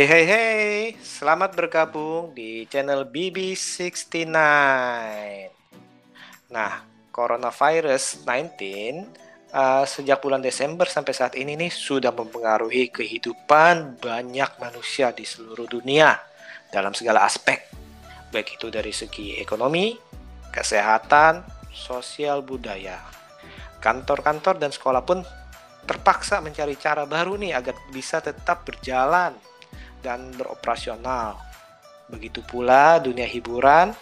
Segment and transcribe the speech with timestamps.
[0.00, 4.32] Hey hey hey, selamat bergabung di channel BB69.
[6.48, 6.72] Nah,
[7.12, 15.12] coronavirus 19 uh, sejak bulan Desember sampai saat ini nih sudah mempengaruhi kehidupan banyak manusia
[15.12, 16.16] di seluruh dunia
[16.72, 17.68] dalam segala aspek,
[18.32, 20.00] baik itu dari segi ekonomi,
[20.48, 21.44] kesehatan,
[21.76, 23.04] sosial budaya.
[23.84, 25.20] Kantor-kantor dan sekolah pun
[25.84, 29.49] terpaksa mencari cara baru nih agar bisa tetap berjalan
[30.02, 31.38] dan beroperasional.
[32.10, 33.94] Begitu pula dunia hiburan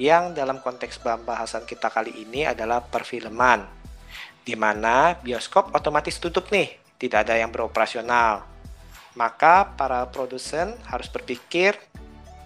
[0.00, 3.68] yang dalam konteks pembahasan kita kali ini adalah perfilman,
[4.40, 8.48] di mana bioskop otomatis tutup nih, tidak ada yang beroperasional.
[9.12, 11.76] Maka para produsen harus berpikir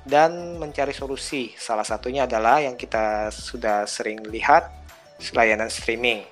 [0.02, 1.54] dan mencari solusi.
[1.54, 4.66] Salah satunya adalah yang kita sudah sering lihat,
[5.30, 6.26] layanan streaming.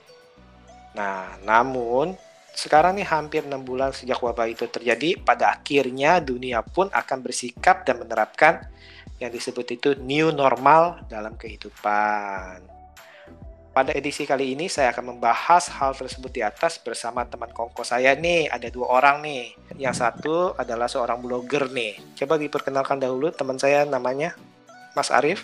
[0.94, 2.18] Nah, namun
[2.54, 7.82] sekarang nih hampir enam bulan sejak wabah itu terjadi, pada akhirnya dunia pun akan bersikap
[7.82, 8.62] dan menerapkan
[9.18, 12.62] yang disebut itu new normal dalam kehidupan.
[13.74, 18.14] Pada edisi kali ini saya akan membahas hal tersebut di atas bersama teman kongko saya
[18.14, 18.46] nih.
[18.46, 19.50] Ada dua orang nih.
[19.74, 21.98] Yang satu adalah seorang blogger nih.
[22.14, 24.38] Coba diperkenalkan dahulu teman saya namanya
[24.94, 25.42] Mas Arif.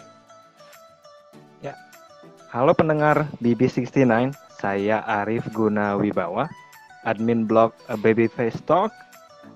[1.59, 1.75] Ya.
[2.55, 4.31] Halo pendengar BB69,
[4.63, 6.70] saya Arif Gunawibawa
[7.05, 8.93] admin blog uh, Babyface Talk,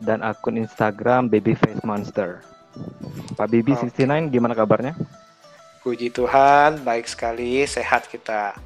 [0.02, 2.42] dan akun Instagram Babyface Monster.
[3.38, 3.90] Pak Bibi okay.
[3.90, 4.98] 69 gimana kabarnya?
[5.84, 8.56] Puji Tuhan, baik sekali, sehat kita.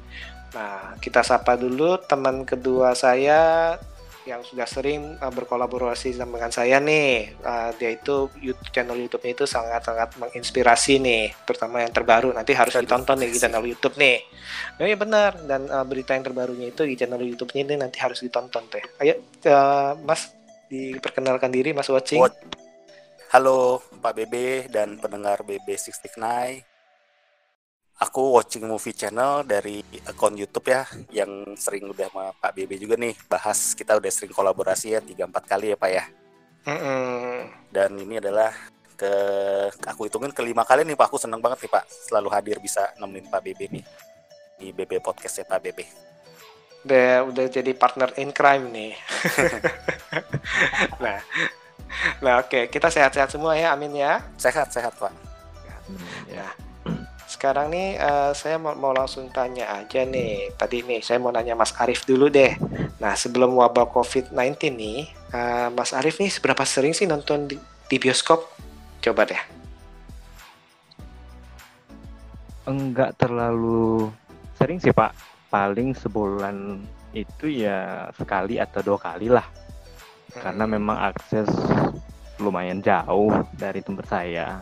[0.55, 3.75] Nah, kita sapa dulu teman kedua saya
[4.29, 7.33] yang sudah sering uh, berkolaborasi dengan saya nih.
[7.41, 12.29] Uh, dia itu YouTube, channel YouTube-nya itu sangat-sangat menginspirasi nih, terutama yang terbaru.
[12.29, 14.21] Nanti harus ditonton nih di channel YouTube nih.
[14.77, 15.41] Oh iya benar.
[15.41, 18.85] Dan uh, berita yang terbarunya itu di channel YouTube-nya ini nanti harus ditonton teh.
[19.01, 19.17] Ayo,
[19.49, 20.29] uh, Mas
[20.69, 22.21] diperkenalkan diri, Mas Watching.
[23.29, 26.68] Halo Pak BB dan pendengar BB69
[27.99, 32.95] aku watching movie channel dari akun YouTube ya yang sering udah sama Pak BB juga
[32.95, 36.03] nih bahas kita udah sering kolaborasi ya tiga empat kali ya Pak ya.
[36.63, 37.35] Mm-hmm.
[37.71, 38.55] Dan ini adalah
[38.95, 39.11] ke
[39.83, 43.27] aku hitungin kelima kali nih Pak aku seneng banget nih Pak selalu hadir bisa nemenin
[43.27, 43.83] Pak BB nih
[44.59, 45.79] di BB podcast ya Pak BB.
[46.87, 48.95] Udah udah jadi partner in crime nih.
[51.03, 51.19] nah,
[52.23, 52.63] nah oke okay.
[52.71, 54.23] kita sehat-sehat semua ya, amin ya.
[54.39, 55.11] Sehat sehat Pak.
[56.31, 56.47] Ya
[57.39, 60.51] sekarang nih uh, saya mau, mau langsung tanya aja nih.
[60.59, 62.59] Tadi nih saya mau nanya Mas Arif dulu deh.
[62.99, 67.55] Nah sebelum wabah COVID-19 nih, uh, Mas Arif nih seberapa sering sih nonton di,
[67.87, 68.43] di bioskop?
[68.99, 69.39] Coba deh.
[72.67, 74.11] Enggak terlalu
[74.59, 75.15] sering sih Pak.
[75.47, 76.83] Paling sebulan
[77.15, 79.47] itu ya sekali atau dua kali lah.
[80.35, 80.43] Hmm.
[80.43, 81.47] Karena memang akses
[82.35, 84.59] lumayan jauh dari tempat saya.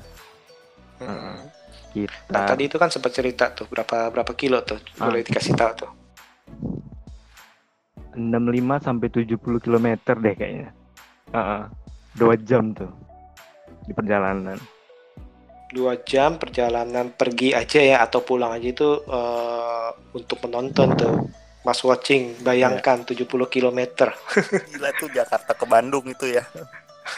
[1.02, 1.57] Hmm.
[2.06, 2.30] Kita...
[2.30, 5.10] Nah, tadi itu kan sempat cerita tuh berapa berapa kilo tuh ah.
[5.10, 5.92] boleh dikasih tahu tuh.
[8.18, 9.88] 65 sampai 70 km
[10.22, 10.70] deh kayaknya.
[11.34, 11.62] Uh -uh.
[12.18, 12.90] Dua jam tuh
[13.88, 14.58] di perjalanan.
[15.72, 21.16] Dua jam perjalanan pergi aja ya atau pulang aja itu uh, untuk menonton tuh.
[21.68, 23.28] Mas watching, bayangkan yeah.
[23.28, 23.80] 70 km.
[24.72, 26.48] Gila tuh Jakarta ke Bandung itu ya.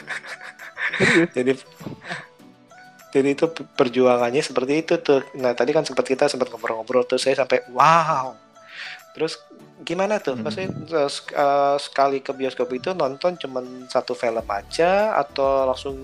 [1.38, 1.54] Jadi
[3.10, 5.26] jadi itu perjuangannya seperti itu tuh.
[5.42, 8.38] Nah tadi kan sempat kita sempat ngobrol-ngobrol tuh saya sampai wow.
[9.18, 9.42] Terus
[9.82, 10.38] gimana tuh?
[10.38, 10.46] Hmm.
[10.46, 10.70] maksudnya
[11.34, 15.98] uh, sekali ke bioskop itu nonton cuman satu film aja atau langsung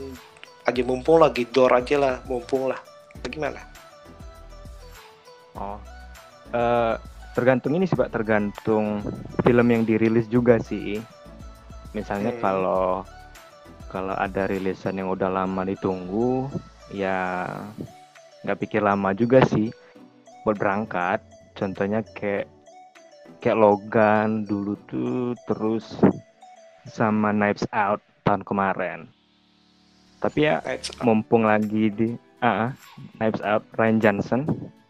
[0.66, 2.82] aja mumpung lagi door aja lah mumpung lah.
[3.22, 3.62] Bagaimana
[5.56, 5.78] oh
[6.52, 6.98] uh,
[7.38, 8.10] tergantung ini sih pak.
[8.10, 9.06] Tergantung
[9.46, 10.98] film yang dirilis juga sih.
[11.94, 12.42] Misalnya hmm.
[12.42, 13.06] kalau
[13.94, 16.50] kalau ada rilisan yang udah lama ditunggu
[16.94, 17.46] ya
[18.46, 19.70] nggak pikir lama juga sih
[20.46, 21.22] buat berangkat.
[21.56, 22.46] Contohnya kayak
[23.40, 25.98] kayak Logan dulu tuh terus
[26.86, 29.10] sama Knives Out tahun kemarin.
[30.20, 30.62] Tapi ya
[31.02, 32.10] mumpung lagi di
[32.42, 32.70] ah uh,
[33.18, 34.42] Knives Out Ryan Johnson.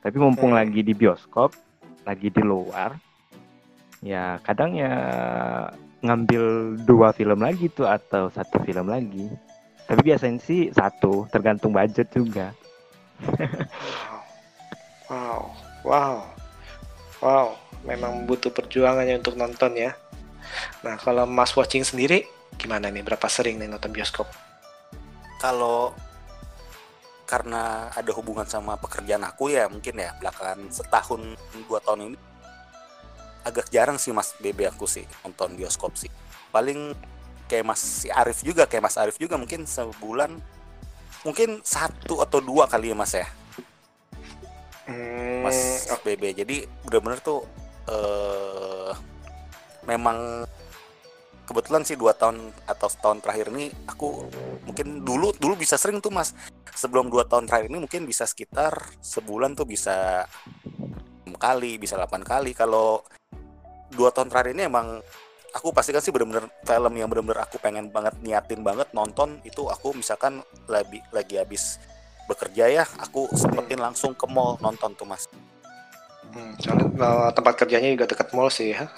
[0.04, 0.60] Tapi mumpung hmm.
[0.60, 1.56] lagi di bioskop
[2.06, 2.94] lagi di luar
[4.06, 4.94] ya kadang ya
[6.06, 9.26] ngambil dua film lagi tuh atau satu film lagi
[9.86, 12.52] tapi biasanya sih satu, tergantung budget juga.
[15.10, 15.54] wow,
[15.86, 16.16] wow,
[17.22, 17.48] wow,
[17.86, 19.94] memang butuh perjuangannya untuk nonton ya.
[20.82, 22.26] Nah, kalau Mas watching sendiri,
[22.58, 23.06] gimana nih?
[23.06, 24.26] Berapa sering nih nonton bioskop?
[25.38, 25.94] Kalau
[27.26, 31.34] karena ada hubungan sama pekerjaan aku ya mungkin ya belakangan setahun
[31.66, 32.18] dua tahun ini
[33.46, 36.10] agak jarang sih mas BB aku sih nonton bioskop sih
[36.54, 36.94] paling
[37.46, 40.38] kayak Mas Arif juga kayak Mas Arif juga mungkin sebulan
[41.26, 43.28] mungkin satu atau dua kali ya Mas ya?
[44.86, 45.90] Hmm, Mas.
[46.06, 47.42] BB jadi benar-benar tuh
[47.90, 48.94] eh
[49.86, 50.46] memang
[51.46, 54.26] kebetulan sih dua tahun atau setahun terakhir ini aku
[54.66, 56.34] mungkin dulu dulu bisa sering tuh mas.
[56.76, 60.26] Sebelum dua tahun terakhir ini mungkin bisa sekitar sebulan tuh bisa
[61.36, 62.52] kali bisa 8 kali.
[62.58, 63.06] Kalau
[63.94, 65.00] dua tahun terakhir ini emang
[65.56, 69.96] aku pastikan sih bener-bener film yang bener-bener aku pengen banget niatin banget nonton itu aku
[69.96, 71.80] misalkan lagi lagi habis
[72.28, 75.26] bekerja ya aku sempetin langsung ke mall nonton tuh mas
[76.26, 78.92] Hmm, soalnya eh, tempat kerjanya juga dekat mall sih ya.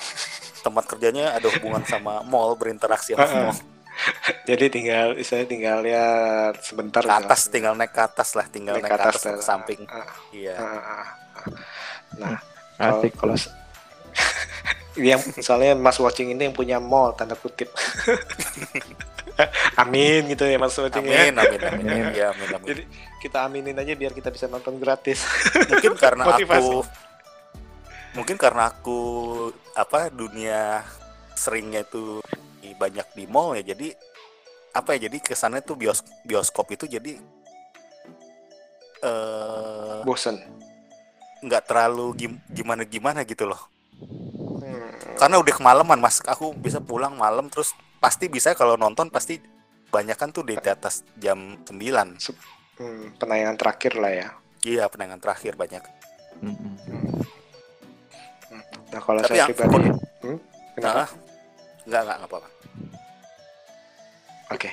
[0.66, 3.58] tempat kerjanya ada hubungan sama mall berinteraksi sama mall
[4.50, 6.06] Jadi tinggal, saya tinggal ya
[6.62, 7.02] sebentar.
[7.02, 7.54] ke atas gitu.
[7.60, 9.82] tinggal naik ke atas lah tinggal naik, ke atas, ke eh, samping
[10.34, 11.08] iya ah, ah, ah.
[12.18, 12.38] Nah,
[12.78, 13.14] kalau Asik.
[13.18, 13.54] kalau se-
[14.98, 17.70] yang soalnya Mas Watching ini yang punya mall tanda kutip.
[19.78, 21.30] amin gitu ya Mas Watching ya.
[21.30, 22.04] amin amin amin Amin.
[22.18, 22.84] ya amin amin Jadi
[23.22, 25.22] kita aminin aja biar kita bisa nonton gratis.
[25.70, 26.58] mungkin karena Motivasi.
[26.58, 26.78] aku
[28.14, 29.00] mungkin karena aku
[29.74, 30.82] apa dunia
[31.34, 32.18] seringnya itu
[32.76, 33.94] banyak di mall ya jadi
[34.74, 37.22] apa ya jadi kesannya tuh bios bioskop itu jadi
[39.00, 40.42] eh Bosen.
[41.40, 43.62] nggak terlalu gim- gimana gimana gitu loh
[45.18, 46.22] karena udah kemalaman mas.
[46.24, 49.42] Aku bisa pulang malam terus pasti bisa kalau nonton pasti
[49.90, 51.74] banyak kan tuh di atas jam 9
[52.78, 54.30] hmm, penayangan terakhir lah ya.
[54.62, 55.82] iya penayangan terakhir banyak.
[56.44, 56.74] Mm-mm.
[58.94, 60.38] Nah kalau Tapi saya pribadi, pun- hmm,
[60.76, 61.04] kenapa?
[61.04, 61.10] nah,
[61.88, 62.50] nggak nggak nggak apa-apa.
[64.48, 64.70] Oke,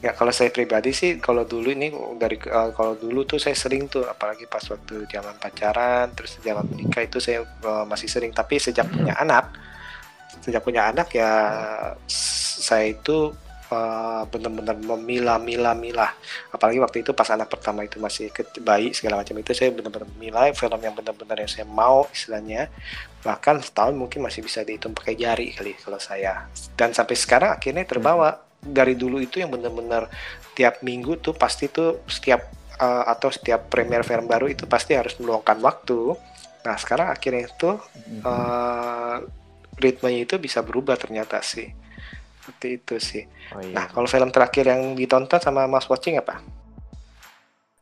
[0.00, 3.88] ya kalau saya pribadi sih kalau dulu ini dari eh, kalau dulu tuh saya sering
[3.88, 8.32] tuh apalagi pas waktu zaman pacaran terus zaman menikah itu saya eh, masih sering.
[8.32, 9.52] Tapi sejak punya anak
[10.48, 11.28] sejak punya anak ya
[12.58, 13.36] saya itu
[13.68, 16.10] eh, benar-benar memilah-milah-milah.
[16.52, 18.32] Apalagi waktu itu pas anak pertama itu masih
[18.64, 22.72] bayi segala macam itu saya benar-benar milah film yang benar-benar yang saya mau istilahnya.
[23.20, 26.48] Bahkan setahun mungkin masih bisa dihitung pakai jari kali kalau saya.
[26.74, 28.48] Dan sampai sekarang akhirnya terbawa.
[28.58, 30.10] Dari dulu itu yang benar-benar
[30.58, 32.42] tiap minggu tuh pasti tuh setiap
[32.74, 36.18] eh, atau setiap premier film baru itu pasti harus meluangkan waktu.
[36.66, 37.70] Nah sekarang akhirnya itu
[38.26, 39.16] eh,
[39.78, 41.70] ritmenya itu bisa berubah ternyata sih.
[42.42, 43.22] Seperti itu sih.
[43.52, 43.74] Oh iya.
[43.74, 46.42] nah kalau film terakhir yang ditonton sama Mas Watching apa?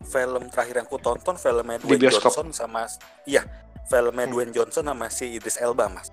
[0.06, 2.31] Film terakhir yang aku tonton filmnya Di Dwayne bioskop.
[2.31, 2.87] Johnson sama
[3.26, 3.43] iya
[3.87, 4.34] filmnya Hmm.
[4.34, 6.10] Dwayne Johnson sama si Idris Elba mas.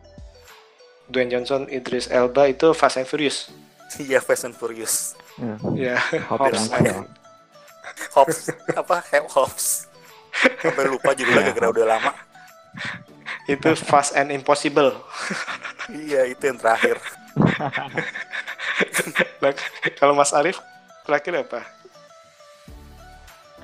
[1.04, 3.52] Dwayne Johnson, Idris Elba itu Fast and Furious.
[4.02, 5.14] Iya Fast and Furious.
[5.38, 6.70] Ya, ya Hobbs.
[8.14, 8.38] Hobbs.
[8.74, 9.02] Apa?
[9.30, 9.86] Hobbs.
[10.34, 12.12] Sampai lupa judulnya Iya, gara-gara udah lama
[13.46, 14.96] itu Fast and Impossible
[15.90, 16.98] iya itu yang terakhir
[19.38, 19.52] Nah,
[19.94, 20.58] kalau Mas Arif
[21.04, 21.62] terakhir apa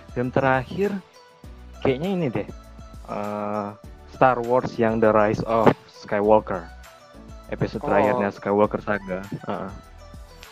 [0.10, 0.92] Film terakhir
[1.80, 2.48] kayaknya ini deh.
[3.08, 3.68] eh,
[4.12, 6.66] Star Wars yang The Rise of Skywalker.
[7.48, 7.88] Episode Oh.
[7.88, 9.24] terakhirnya Skywalker Saga.
[9.24, 9.70] Heeh.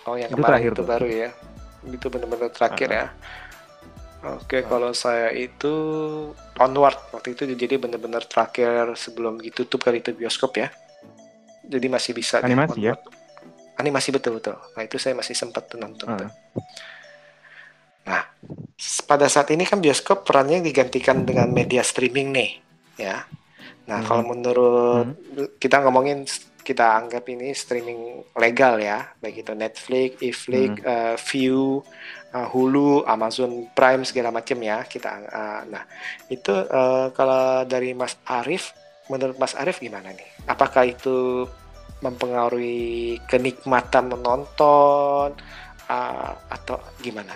[0.05, 0.87] Oh yang Itu kemarin terakhir itu tuh.
[0.87, 1.29] baru ya.
[1.83, 3.05] Itu benar-benar terakhir ya.
[4.25, 5.73] Oke, kalau saya itu
[6.57, 10.73] onward waktu itu jadi benar-benar terakhir sebelum ditutup kali itu bioskop ya.
[11.67, 12.97] Jadi masih bisa Animasi ya?
[13.77, 14.57] Animasi betul betul.
[14.57, 16.09] Nah itu saya masih sempat nonton.
[16.09, 16.31] Tuh.
[18.07, 18.23] Nah,
[19.03, 22.51] pada saat ini kan bioskop perannya digantikan dengan media streaming nih,
[22.97, 23.27] ya.
[23.87, 24.07] Nah, Hmm.
[24.07, 25.07] kalau menurut
[25.59, 26.23] kita ngomongin
[26.63, 31.83] kita anggap ini streaming legal ya, baik itu Netflix, Iflix, eh, View,
[32.33, 34.83] eh, Hulu, Amazon Prime segala macam ya.
[34.83, 35.83] Kita eh, nah,
[36.27, 38.73] itu eh, kalau dari Mas Arif,
[39.07, 40.27] menurut Mas Arif gimana nih?
[40.47, 41.47] Apakah itu
[42.01, 45.33] mempengaruhi kenikmatan menonton
[45.87, 47.35] eh, atau gimana?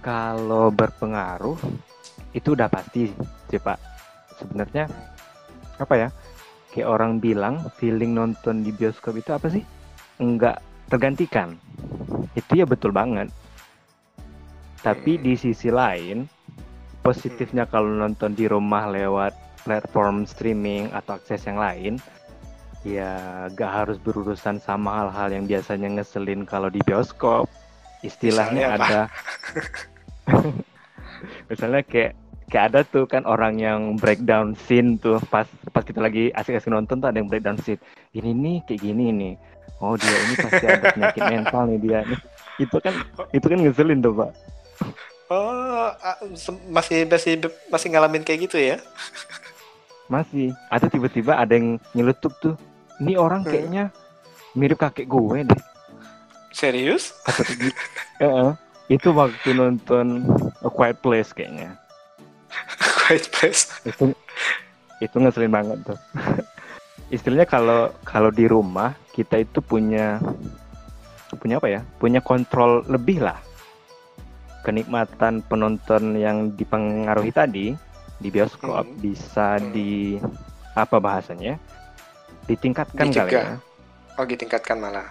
[0.00, 1.58] Kalau berpengaruh
[2.30, 3.10] itu udah pasti
[3.50, 3.78] sih Pak.
[4.38, 4.86] Sebenarnya
[5.80, 6.08] apa ya?
[6.70, 9.64] Kayak orang bilang feeling nonton di bioskop itu apa sih?
[10.20, 11.58] Enggak tergantikan.
[12.34, 13.30] Itu ya betul banget.
[14.82, 15.22] Tapi Hmm.
[15.22, 16.30] di sisi lain
[17.02, 21.94] positifnya kalau nonton di rumah lewat platform streaming atau akses yang lain
[22.86, 27.50] ya gak harus berurusan sama hal-hal yang biasanya ngeselin kalau di bioskop
[28.06, 29.00] istilahnya Misalnya ada
[31.50, 32.14] misalnya kayak
[32.46, 36.98] kayak ada tuh kan orang yang breakdown scene tuh pas pas kita lagi asik-asik nonton
[36.98, 37.80] tuh ada yang breakdown scene
[38.12, 39.34] ini nih kayak gini nih
[39.78, 42.20] oh dia ini pasti ada penyakit mental nih dia nih
[42.56, 42.94] itu kan
[43.30, 44.30] itu kan ngeselin tuh pak
[45.26, 45.90] Oh,
[46.70, 48.78] masih masih masih ngalamin kayak gitu ya?
[50.06, 52.54] masih atau tiba-tiba ada yang nyeletuk tuh
[53.02, 53.50] ini orang Hmm.
[53.50, 53.84] kayaknya
[54.54, 55.62] mirip kakek gue deh.
[56.54, 57.10] Serius?
[58.22, 58.54] uh,
[58.86, 60.30] itu waktu nonton
[60.62, 61.74] A Quiet Place kayaknya.
[63.04, 63.70] Quiet Place.
[63.86, 64.12] Itu
[65.02, 65.98] itu ngeselin banget tuh.
[67.14, 70.18] Istilahnya kalau kalau di rumah kita itu punya
[71.36, 71.80] punya apa ya?
[72.00, 73.38] Punya kontrol lebih lah.
[74.66, 77.66] Kenikmatan penonton yang dipengaruhi tadi
[78.18, 78.98] di bioskop hmm.
[78.98, 79.66] bisa hmm.
[79.70, 80.18] di
[80.74, 81.60] apa bahasanya?
[82.50, 83.26] Ditingkatkan Dicegah.
[83.26, 83.56] kali ya.
[84.16, 85.06] Oh, ditingkatkan malah.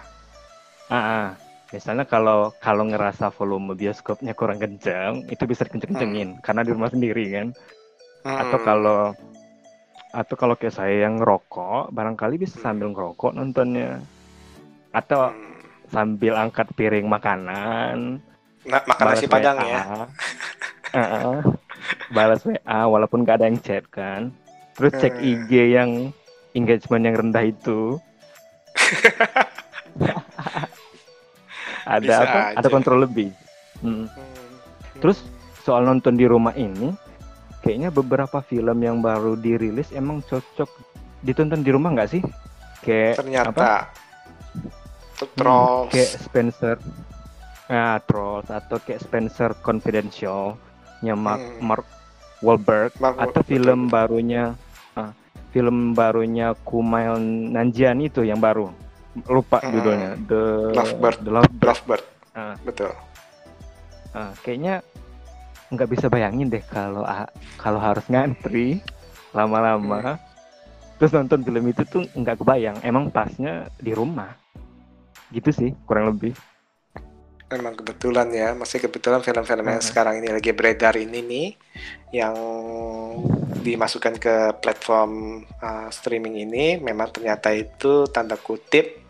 [0.90, 1.26] Ah, ah,
[1.74, 6.42] misalnya kalau kalau ngerasa volume bioskopnya kurang kencang, itu bisa dikenceng-kencengin hmm.
[6.42, 7.48] karena di rumah sendiri kan.
[8.22, 8.38] Hmm.
[8.46, 9.00] Atau kalau
[10.14, 13.98] atau kalau kayak saya yang ngerokok, barangkali bisa sambil ngerokok nontonnya.
[14.94, 15.90] Atau hmm.
[15.90, 18.22] sambil angkat piring makanan.
[18.66, 19.70] Nah, makan nasi padang WA.
[19.70, 19.82] ya.
[20.96, 21.38] -uh,
[22.10, 24.30] balas WA walaupun gak ada yang chat kan.
[24.78, 25.24] Terus cek hmm.
[25.24, 25.90] IG yang
[26.54, 27.98] engagement yang rendah itu.
[31.86, 32.38] ada Bisa apa?
[32.52, 32.56] Aja.
[32.58, 33.30] Ada kontrol lebih.
[33.80, 34.10] Hmm.
[34.10, 34.32] Hmm.
[34.98, 35.22] Terus
[35.62, 36.90] soal nonton di rumah ini,
[37.62, 40.68] kayaknya beberapa film yang baru dirilis emang cocok
[41.22, 42.22] ditonton di rumah nggak sih?
[42.82, 43.70] Kayak ternyata apa?
[45.38, 45.88] Trolls.
[45.88, 46.76] Hmm, kayak Spencer.
[47.66, 50.54] Nah, Trolls atau kayak Spencer Confidential
[51.04, 51.60] nya Mark, hmm.
[51.64, 51.86] Mark
[52.44, 54.56] Wahlberg Mark atau film barunya
[54.96, 55.12] uh,
[55.52, 58.68] film barunya Kumail Nanjiani itu yang baru
[59.24, 59.72] lupa hmm.
[59.72, 60.10] judulnya.
[60.28, 60.42] The
[60.76, 61.18] Lovebird.
[61.24, 62.04] The Lovebird, Lovebird.
[62.36, 62.92] Uh, betul.
[64.12, 64.84] Uh, kayaknya
[65.72, 67.02] nggak bisa bayangin deh kalau
[67.56, 68.84] kalau harus ngantri
[69.32, 70.16] lama-lama.
[70.16, 70.18] Hmm.
[70.96, 72.76] terus nonton film itu tuh nggak kebayang.
[72.80, 74.32] Emang pasnya di rumah.
[75.28, 76.32] Gitu sih kurang lebih.
[77.46, 81.48] Memang kebetulan ya, masih kebetulan film-film yang sekarang ini lagi beredar ini nih,
[82.10, 82.34] yang
[83.62, 89.05] dimasukkan ke platform uh, streaming ini, memang ternyata itu tanda kutip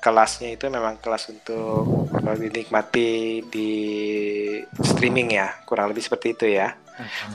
[0.00, 3.70] kelasnya itu memang kelas untuk dinikmati di
[4.80, 6.76] streaming ya, kurang lebih seperti itu ya.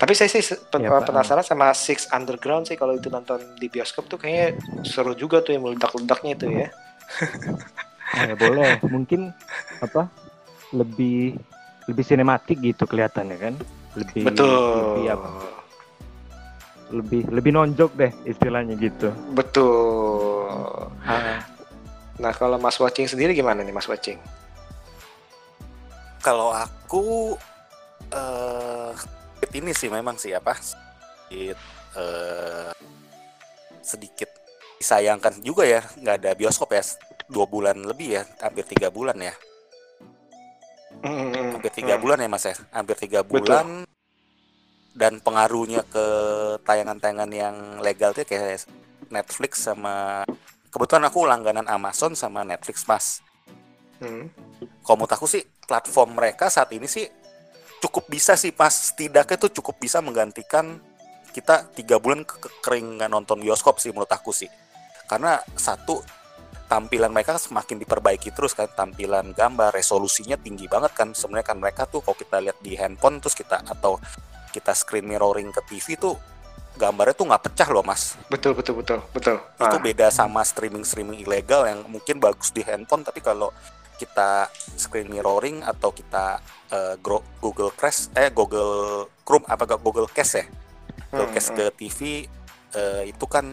[0.01, 0.41] Tapi saya sih
[0.73, 5.13] pen ya, penasaran sama Six Underground sih kalau itu nonton di bioskop tuh kayaknya seru
[5.13, 6.67] juga tuh yang meledak-ledaknya itu ya.
[8.17, 9.29] ya boleh, mungkin
[9.85, 10.09] apa
[10.73, 11.37] lebih
[11.85, 13.53] lebih sinematik gitu kelihatannya kan?
[13.93, 14.49] Lebih betul.
[14.49, 15.29] lebih apa?
[16.91, 19.13] Lebih lebih nonjok deh istilahnya gitu.
[19.37, 20.89] Betul.
[22.19, 24.19] Nah kalau Mas Watching sendiri gimana nih Mas Watching
[26.21, 27.35] kalau aku
[28.13, 28.93] uh,
[29.55, 31.59] ini sih memang sih apa sedikit
[31.97, 32.71] uh,
[33.81, 34.29] sedikit
[34.81, 36.81] disayangkan juga ya nggak ada bioskop ya
[37.29, 39.33] dua bulan lebih ya hampir tiga bulan ya
[41.05, 42.01] hmm, hampir tiga hmm.
[42.01, 44.97] bulan ya mas ya hampir tiga bulan Betul.
[44.97, 46.05] dan pengaruhnya ke
[46.65, 48.65] tayangan-tayangan yang legal tuh kayak
[49.11, 50.25] Netflix sama
[50.71, 53.21] kebetulan aku langganan Amazon sama Netflix mas.
[54.01, 54.33] Hmm.
[54.81, 57.05] kalau menurut aku sih platform mereka saat ini sih
[57.85, 60.81] cukup bisa sih pas setidaknya tuh cukup bisa menggantikan
[61.31, 64.51] kita tiga bulan ke kering nonton bioskop sih menurut aku sih.
[65.07, 66.03] Karena satu
[66.67, 68.67] tampilan mereka semakin diperbaiki terus kan.
[68.67, 71.15] Tampilan gambar resolusinya tinggi banget kan.
[71.15, 73.97] Sebenarnya kan mereka tuh kalau kita lihat di handphone terus kita atau
[74.51, 76.15] kita screen mirroring ke TV tuh
[76.79, 79.81] gambarnya tuh nggak pecah loh mas betul betul betul betul itu ah.
[79.81, 83.51] beda sama streaming streaming ilegal yang mungkin bagus di handphone tapi kalau
[84.01, 84.49] kita
[84.81, 86.41] screen mirroring atau kita
[86.73, 86.95] uh,
[87.37, 90.45] Google Crash eh Google Chrome apa Google Cast ya
[91.13, 91.57] Google hmm, Cast hmm.
[91.59, 91.99] ke TV
[92.73, 93.45] uh, itu kan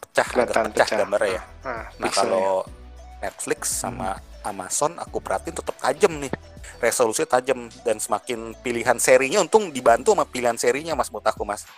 [0.00, 1.42] pecah agak pecah, pecah gambarnya ya.
[1.62, 3.28] Ah, nah kalau ya.
[3.28, 4.48] Netflix sama hmm.
[4.48, 6.32] Amazon aku perhatiin tetap tajam nih
[6.80, 11.68] resolusinya tajam dan semakin pilihan serinya untung dibantu sama pilihan serinya mas menurut aku mas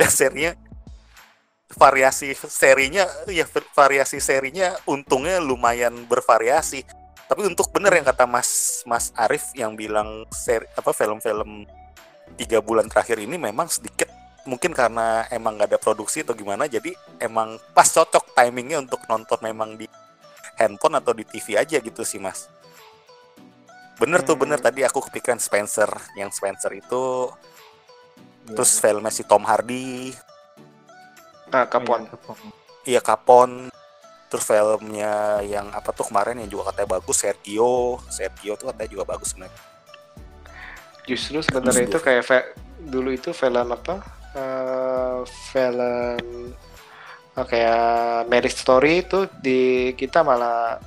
[0.00, 0.52] pilihan serinya
[1.76, 3.44] variasi serinya ya
[3.76, 6.88] variasi serinya untungnya lumayan bervariasi
[7.28, 11.68] tapi untuk bener yang kata mas mas Arif yang bilang seri apa film-film
[12.40, 14.08] tiga bulan terakhir ini memang sedikit
[14.48, 19.36] mungkin karena emang nggak ada produksi atau gimana jadi emang pas cocok timingnya untuk nonton
[19.44, 19.84] memang di
[20.56, 22.48] handphone atau di TV aja gitu sih mas
[24.00, 24.28] bener hmm.
[24.32, 24.66] tuh bener hmm.
[24.66, 27.28] tadi aku kepikiran Spencer yang Spencer itu
[28.50, 28.56] yeah.
[28.58, 30.10] terus filmnya si Tom Hardy.
[31.54, 32.10] Ah Kapon.
[32.82, 33.70] Iya Kapon.
[34.30, 37.98] Terus filmnya yang apa tuh kemarin yang juga katanya bagus Sergio.
[38.10, 39.62] Sergio tuh katanya juga bagus sebenarnya.
[41.06, 42.54] Justru sebenarnya itu kayak
[42.86, 43.98] dulu itu film apa?
[44.30, 46.54] Uh, film
[47.34, 50.78] uh, kayak Marriage Story itu di kita malah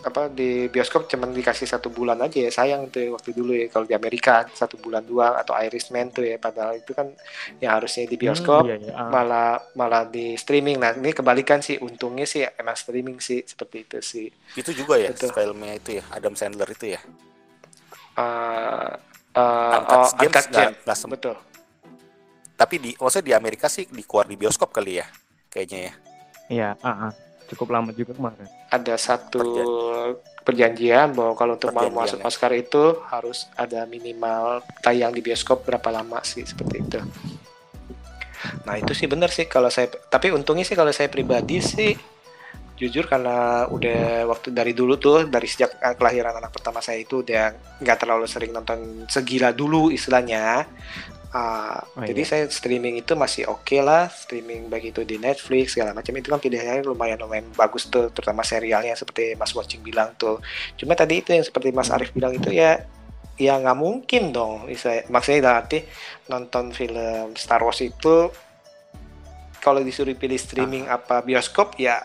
[0.00, 3.66] apa di bioskop cuma dikasih satu bulan aja ya sayang tuh ya waktu dulu ya
[3.68, 7.10] kalau di Amerika satu bulan dua atau Irishman tuh ya padahal itu kan
[7.60, 8.92] yang harusnya di bioskop Hmm, iya, iya.
[8.96, 9.10] Ah.
[9.10, 13.98] malah malah di streaming nah ini kebalikan sih untungnya sih emang streaming sih seperti itu
[14.00, 14.26] sih
[14.56, 15.34] Itu juga ya Betul.
[15.34, 17.00] filmnya itu ya Adam Sandler itu ya.
[18.16, 18.94] uh,
[19.36, 21.36] uh, Uncut oh, Gems Uncut sem- betul
[22.56, 25.06] Tapi di maksudnya di Amerika sih dikeluar di bioskop kali ya.
[25.48, 25.92] Kayaknya ya.
[26.50, 27.12] Iya, ah, ah.
[27.50, 28.46] Cukup lama juga kemarin.
[28.70, 29.42] ada satu
[30.46, 32.24] perjanjian bahwa kalau untuk mau Perjanjian, masuk ya.
[32.26, 37.00] Oscar itu harus ada minimal tayang di bioskop berapa lama sih seperti itu.
[38.64, 41.92] Nah itu sih benar sih kalau saya tapi untungnya sih kalau saya pribadi sih
[42.80, 47.20] jujur karena udah waktu dari dulu tuh dari sejak eh, kelahiran anak pertama saya itu
[47.20, 47.52] udah
[47.84, 50.64] nggak terlalu sering nonton segila dulu istilahnya
[51.30, 52.28] Ah, Oh, jadi iya.
[52.28, 56.10] saya streaming itu masih oke lah streaming baik itu di Netflix segala macam.
[56.12, 60.42] Itu kan pilihannya lumayan lumayan bagus tuh terutama serialnya seperti Mas Watching bilang tuh.
[60.74, 62.82] Cuma tadi itu yang seperti Mas Arif bilang itu ya
[63.38, 64.66] ya nggak mungkin dong.
[64.66, 65.86] Bisa maksudnya dalam arti
[66.26, 68.34] nonton film Star Wars itu
[69.60, 72.02] kalau disuruh pilih streaming apa bioskop ya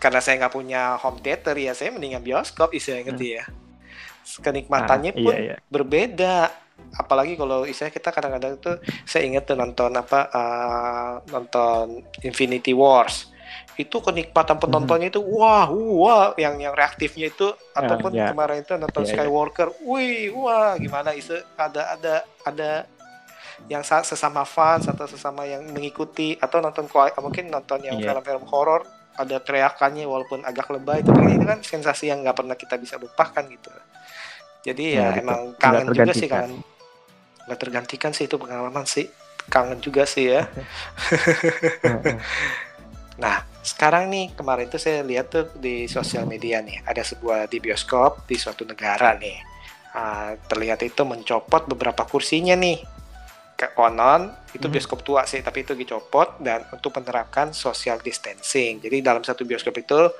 [0.00, 3.44] karena saya nggak punya home theater ya saya mendingan bioskop istilahnya ngerti ya.
[4.40, 5.56] Kenikmatannya Ah, pun iya, iya.
[5.68, 6.48] berbeda
[6.94, 13.30] apalagi kalau istilah kita kadang-kadang tuh saya ingat tuh nonton apa uh, nonton Infinity Wars.
[13.74, 18.30] Itu kenikmatan penontonnya itu wah wah yang yang reaktifnya itu ataupun ya.
[18.30, 19.14] kemarin itu nonton Iya, iya.
[19.26, 21.34] Skywalker wih wah gimana itu?
[21.58, 22.14] Ada ada
[22.46, 22.70] ada
[23.70, 26.86] yang sa- sesama fans atau sesama yang mengikuti atau nonton
[27.18, 28.14] mungkin nonton yang Iya.
[28.14, 28.82] film-film horor
[29.14, 33.42] ada teriakannya walaupun agak lebay tapi itu kan sensasi yang nggak pernah kita bisa lupakan
[33.46, 33.70] gitu.
[34.64, 36.62] Jadi ya, Ya, emang kangen juga sih kangen
[37.46, 39.06] nggak tergantikan sih itu pengalaman sih
[39.52, 40.42] kangen juga sih ya
[43.14, 47.62] Nah, sekarang nih kemarin tuh saya lihat tuh di sosial media nih ada sebuah di
[47.62, 49.38] bioskop di suatu negara nih
[49.94, 52.82] Ah, terlihat itu mencopot beberapa kursinya nih.
[53.54, 54.74] Ke konon itu Hmm.
[54.74, 58.82] bioskop tua sih, tapi itu dicopot dan untuk menerapkan social distancing.
[58.82, 60.10] Jadi dalam satu bioskop itu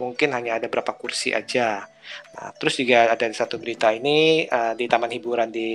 [0.00, 1.84] mungkin hanya ada berapa kursi aja.
[2.34, 5.70] Nah, terus juga ada satu berita ini ah, di taman hiburan di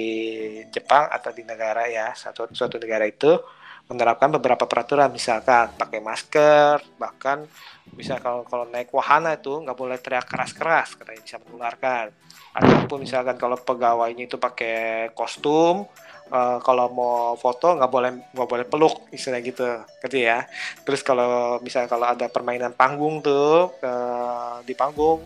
[0.73, 3.37] Jepang atau di negara ya, satu suatu negara itu
[3.85, 7.45] menerapkan beberapa peraturan misalkan pakai masker bahkan
[7.93, 12.09] bisa kalau kalau naik wahana itu nggak boleh teriak keras-keras katanya bisa menularkan
[12.57, 15.85] ataupun misalkan kalau pegawainya itu pakai kostum
[16.29, 19.65] eh, kalau mau foto nggak boleh nggak boleh peluk istilah gitu.
[20.01, 20.45] Gitu ya?
[20.85, 25.25] Terus kalau misalnya kalau ada permainan panggung tuh eh, di panggung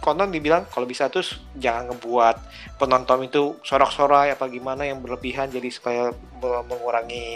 [0.00, 1.20] konon dibilang kalau bisa tuh
[1.58, 2.36] jangan ngebuat
[2.80, 6.02] penonton itu sorak-sorai apa gimana yang berlebihan jadi supaya
[6.40, 7.28] me- mengurangi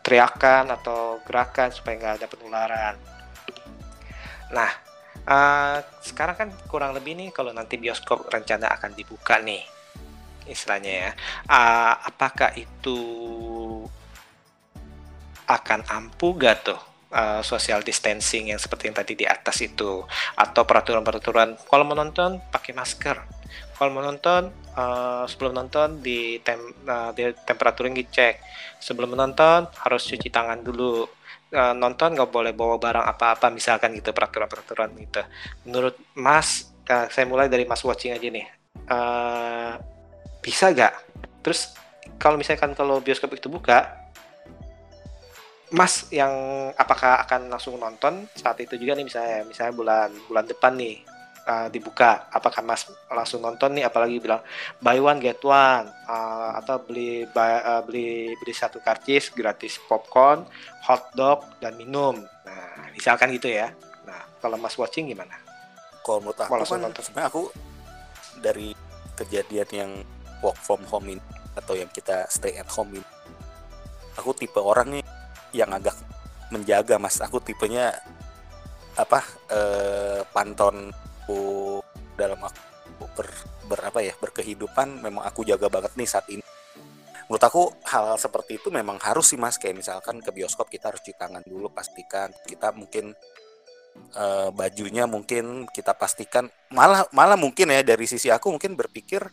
[0.00, 2.94] teriakan atau gerakan supaya nggak ada penularan.
[4.54, 4.70] Nah,
[5.28, 9.66] eh, sekarang kan kurang lebih nih kalau nanti bioskop rencana akan dibuka nih,
[10.48, 11.10] istilahnya ya.
[11.48, 12.98] Ah, apakah itu
[15.44, 16.80] akan ampuh gak tuh
[17.12, 20.04] eh, social distancing yang seperti yang tadi di atas itu?
[20.36, 23.16] Atau peraturan-peraturan kalau menonton pakai masker.
[23.74, 28.40] Kalau menonton eh, sebelum nonton di, tem eh, di temperatur yang dicek
[28.84, 31.08] sebelum menonton harus cuci tangan dulu.
[31.54, 35.22] Eh, nonton nggak boleh bawa barang apa-apa misalkan gitu peraturan-peraturan gitu.
[35.68, 38.46] Menurut Mas eh, saya mulai dari Mas watching aja nih.
[38.90, 39.72] Eh,
[40.44, 40.92] bisa gak
[41.40, 41.72] terus
[42.20, 43.96] kalau misalkan kalau bioskop itu buka
[45.72, 46.30] Mas yang
[46.76, 51.02] apakah akan langsung nonton saat itu juga nih misalnya misalnya bulan bulan depan nih
[51.44, 53.84] uh, dibuka apakah Mas langsung nonton nih?
[53.86, 54.40] Apalagi bilang
[54.80, 60.44] buy one get one uh, atau beli buy- uh, beli beli satu karcis gratis popcorn
[60.84, 62.24] hotdog dan minum.
[62.44, 63.72] Nah misalkan gitu ya.
[64.08, 65.36] Nah kalau Mas watching gimana?
[66.04, 67.02] Kalau menurut aku kan nonton.
[67.02, 67.42] sebenarnya aku
[68.40, 68.76] dari
[69.14, 69.90] kejadian yang
[70.44, 71.24] work from home ini
[71.56, 73.06] atau yang kita stay at home ini,
[74.20, 75.04] aku tipe orang nih
[75.56, 75.96] yang agak
[76.52, 77.22] menjaga mas.
[77.24, 77.96] Aku tipenya
[78.94, 81.80] apa eh, pantonku
[82.14, 83.28] dalam aku ber,
[83.66, 86.44] ber- apa ya berkehidupan memang aku jaga banget nih saat ini.
[87.24, 91.00] Menurut aku hal seperti itu memang harus sih mas kayak misalkan ke bioskop kita harus
[91.00, 93.16] cuci tangan dulu pastikan kita mungkin
[94.14, 99.24] eh, bajunya mungkin kita pastikan malah malah mungkin ya dari sisi aku mungkin berpikir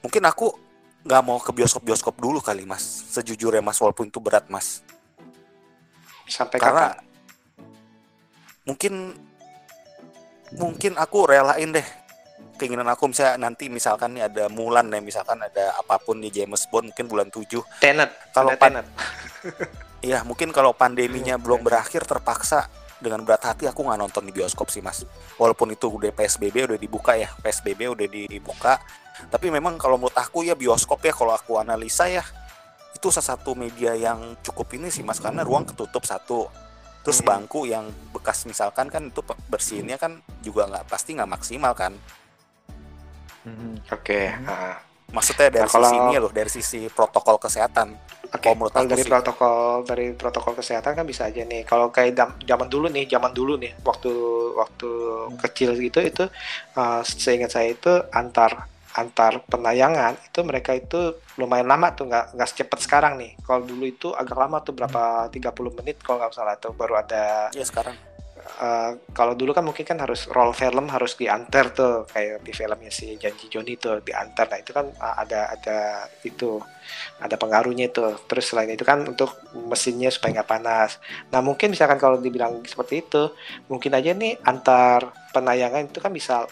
[0.00, 0.52] mungkin aku
[1.00, 2.82] nggak mau ke bioskop bioskop dulu kali mas.
[3.12, 4.84] Sejujurnya mas walaupun itu berat mas.
[6.28, 7.04] Sampai karena kapan?
[8.62, 8.94] mungkin
[10.54, 11.86] mungkin aku relain deh
[12.60, 13.08] keinginan aku.
[13.08, 17.06] Misalnya nanti misalkan nih ada Mulan nih misalkan ada apa pun di James Bond mungkin
[17.08, 18.86] bulan 7 Tenet Kalau pan- Tenet.
[20.00, 22.72] Ya mungkin kalau pandeminya belum berakhir terpaksa
[23.04, 25.04] dengan berat hati aku nggak nonton di bioskop sih mas.
[25.36, 28.80] Walaupun itu udah psbb udah dibuka ya psbb udah dibuka
[29.28, 32.24] tapi memang kalau menurut aku ya bioskop ya kalau aku analisa ya
[32.90, 36.48] itu salah satu media yang cukup ini sih mas karena ruang ketutup satu
[37.00, 37.28] terus Hmm.
[37.28, 41.92] bangku yang bekas misalkan kan itu bersihinnya kan juga nggak pasti nggak maksimal kan
[43.42, 43.88] Mhm.
[43.90, 44.28] Oke.
[44.44, 44.76] ah.
[45.10, 47.98] maksudnya dari Nah, kalau- sisi ini loh dari sisi protokol kesehatan
[48.30, 51.66] Oke, Kalau menurut kalau dari sih- protokol dari protokol kesehatan kan bisa aja nih.
[51.66, 54.06] Kalau kayak zaman dulu nih, zaman dulu nih, waktu
[54.54, 54.88] waktu
[55.42, 56.24] kecil gitu itu
[56.76, 62.48] uh, seingat saya itu antar antar penayangan itu mereka itu lumayan lama tuh nggak nggak
[62.50, 63.32] secepat sekarang nih.
[63.46, 67.54] Kalau dulu itu agak lama tuh berapa 30 menit kalau nggak salah tuh baru ada
[67.54, 67.94] ya sekarang.
[68.40, 72.88] Uh, kalau dulu kan mungkin kan harus roll film harus diantar tuh kayak di filmnya
[72.88, 74.48] si Janji Joni tuh diantar.
[74.48, 76.58] Nah itu kan uh, ada ada itu
[77.20, 80.98] ada pengaruhnya itu terus selain itu kan untuk mesinnya supaya nggak panas.
[81.30, 83.28] Nah mungkin misalkan kalau dibilang seperti itu
[83.68, 86.48] mungkin aja nih antar penayangan itu kan bisa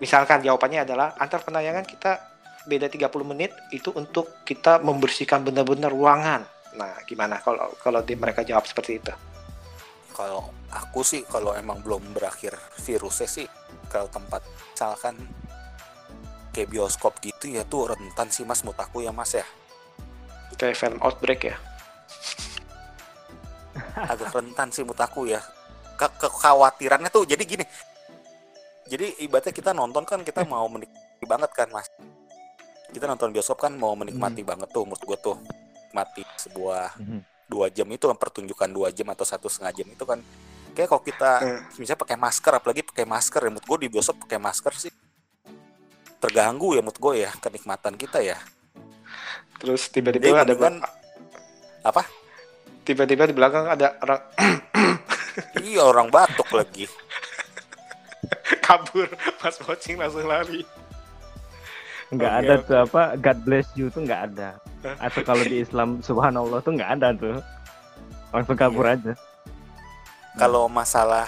[0.00, 2.12] misalkan jawabannya adalah antar penayangan kita
[2.64, 6.44] beda 30 menit itu untuk kita membersihkan benar-benar ruangan.
[6.76, 9.12] Nah gimana kalau kalau di mereka jawab seperti itu?
[10.16, 13.46] Kalau aku sih kalau emang belum berakhir virusnya sih
[13.88, 15.16] kalau tempat misalkan
[16.50, 19.46] kayak bioskop gitu ya tuh rentan sih mas menurut aku ya mas ya.
[20.56, 21.56] Kayak film outbreak ya?
[23.96, 25.40] Agak rentan sih menurut aku ya.
[25.96, 27.64] Ke- kekhawatirannya tuh jadi gini
[28.90, 31.86] jadi ibaratnya kita nonton kan kita mau menikmati banget kan mas.
[32.90, 35.36] Kita nonton bioskop kan mau menikmati banget tuh menurut gue tuh.
[35.90, 37.20] Mati sebuah Mhm.
[37.46, 40.18] dua jam itu kan pertunjukan dua jam atau satu setengah jam itu kan.
[40.70, 41.60] Kayak kalau kita Hmm.
[41.76, 44.92] misalnya pakai masker apalagi pakai masker ya menurut gue di bioskop pakai masker sih
[46.16, 48.38] terganggu ya menurut gue ya kenikmatan kita ya.
[49.56, 50.82] Terus tiba-tiba ada mendingan-
[51.82, 52.02] apa?
[52.80, 54.20] Tiba-tiba di belakang ada orang
[55.60, 56.86] iya orang batuk lagi
[58.70, 59.08] kabur.
[59.42, 60.62] Pas watching langsung lari.
[62.10, 64.58] Nggak Oke, ada tuh apa God bless you tuh nggak ada.
[64.98, 67.38] Atau kalau di Islam Subhanallah tuh nggak ada tuh.
[68.30, 68.94] Langsung kabur Iya.
[68.98, 69.12] aja.
[70.34, 71.26] Kalau masalah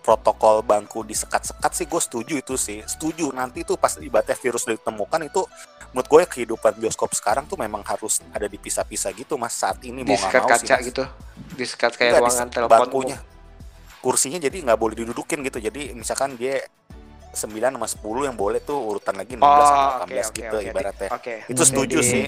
[0.00, 2.78] protokol bangku disekat-sekat sih gue setuju itu sih.
[2.82, 5.42] Setuju nanti itu pas ibaratnya virus ditemukan itu
[5.94, 10.02] menurut gue ya kehidupan bioskop sekarang tuh memang harus ada dipisah-pisah gitu mas saat ini
[10.02, 10.86] mau di nggak sekat mau sih kaca Mas.
[10.90, 11.04] gitu.
[11.54, 13.18] Di sekat kayak Enggak, ruangan telepon bangkunya
[14.04, 15.64] kursinya jadi nggak boleh didudukin gitu.
[15.64, 16.60] Jadi misalkan dia
[17.32, 20.56] 9 sama 10 yang boleh tuh urutan lagi 16 oh sama oke 18 oke gitu
[20.60, 20.68] oke.
[20.68, 21.08] Ibaratnya.
[21.16, 21.34] oke.
[21.48, 22.24] Itu setuju jadi- sih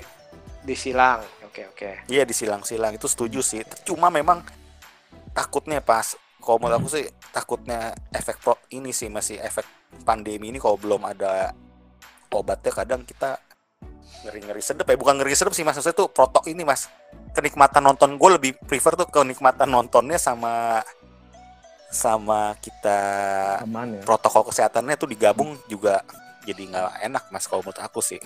[0.64, 1.90] disilang oke oke.
[2.08, 3.60] Iya disilang-silang itu setuju sih.
[3.84, 4.40] Cuma memang
[5.36, 9.68] takutnya pas kalau menurut aku sih takutnya efek pro ini sih masih efek
[10.02, 11.52] pandemi ini kalau belum ada
[12.32, 13.36] obatnya kadang kita
[14.26, 14.96] ngeri-ngeri sedep ya.
[14.98, 16.90] Bukan ngeri sedep sih mas maksudnya tuh protok ini mas.
[17.36, 20.82] Kenikmatan nonton gue lebih prefer tuh kenikmatan nontonnya sama
[21.96, 22.98] sama kita
[23.64, 24.02] aman ya.
[24.04, 26.04] protokol kesehatannya tuh digabung juga
[26.44, 28.20] jadi nggak enak mas kalau menurut aku sih.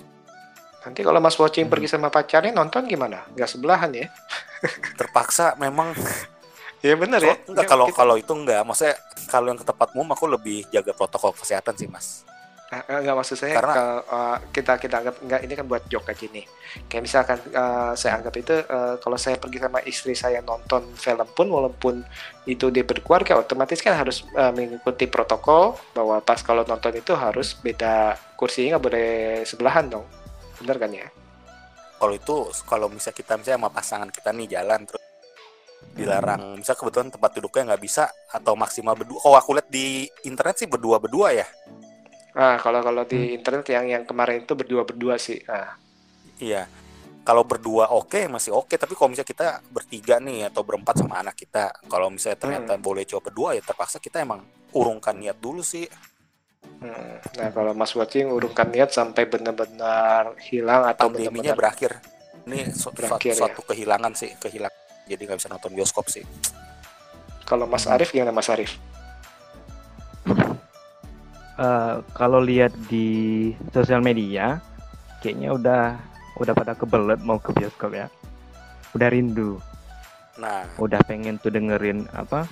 [0.80, 1.72] Nanti kalau mas watching Hmm.
[1.72, 3.22] pergi sama pacarnya nonton gimana?
[3.32, 4.06] Nggak sebelahan ya?
[4.98, 5.92] Terpaksa memang.
[6.80, 7.36] Ya bener ya.
[7.36, 8.96] So, enggak Ya, kalau kita- kalau itu enggak maksudnya
[9.28, 12.24] kalau yang ke tempat umum aku lebih jaga protokol kesehatan sih mas
[12.70, 16.26] nggak maksud saya Karena- kalau, uh, kita kita anggap nggak ini kan buat joke aja
[16.30, 16.46] nih.
[16.86, 21.26] Kayak misalkan uh, saya anggap itu uh, kalau saya pergi sama istri saya nonton film
[21.34, 22.06] pun walaupun
[22.46, 27.58] itu dia berkeluarga otomatis kan harus uh, mengikuti protokol bahwa pas kalau nonton itu harus
[27.58, 29.10] beda kursinya nggak boleh
[29.42, 30.06] sebelahan dong.
[30.62, 31.10] Bener kan ya?
[31.98, 32.34] Kalau itu
[32.70, 35.02] kalau misalnya kita misalnya sama pasangan kita nih jalan terus
[35.98, 36.54] dilarang.
[36.54, 40.70] Misalnya kebetulan tempat duduknya nggak bisa atau maksimal berdua kalau aku lihat di internet sih
[40.70, 41.50] berdua berdua ya
[42.34, 45.42] ah kalau kalau di internet yang yang kemarin itu berdua berdua sih.
[45.50, 45.74] Ah
[46.38, 46.66] iya.
[47.20, 48.74] Kalau berdua oke masih oke.
[48.74, 53.04] Tapi kalau misalnya kita bertiga nih atau berempat sama anak kita kalau misalnya ternyata boleh
[53.04, 54.40] coba berdua ya terpaksa kita emang
[54.72, 55.84] urungkan niat dulu sih.
[56.80, 61.92] Hmm, Nah, kalau Mas Watching urungkan niat sampai benar-benar hilang atau pandeminya benar-benar berakhir.
[62.48, 66.24] Ini su- Berakhir, suatu, suatu kehilangan sih kehilangan jadi nggak bisa nonton bioskop sih.
[67.44, 67.94] Kalau Mas Hmm.
[68.00, 68.80] Arif gimana Mas Arif?
[71.60, 74.64] Eh, kalau lihat di sosial media
[75.20, 75.84] kayaknya udah
[76.40, 78.08] udah pada kebelet mau ke bioskop ya.
[78.96, 79.60] Udah rindu.
[80.40, 80.64] Nah.
[80.80, 82.48] Udah pengen tuh dengerin apa?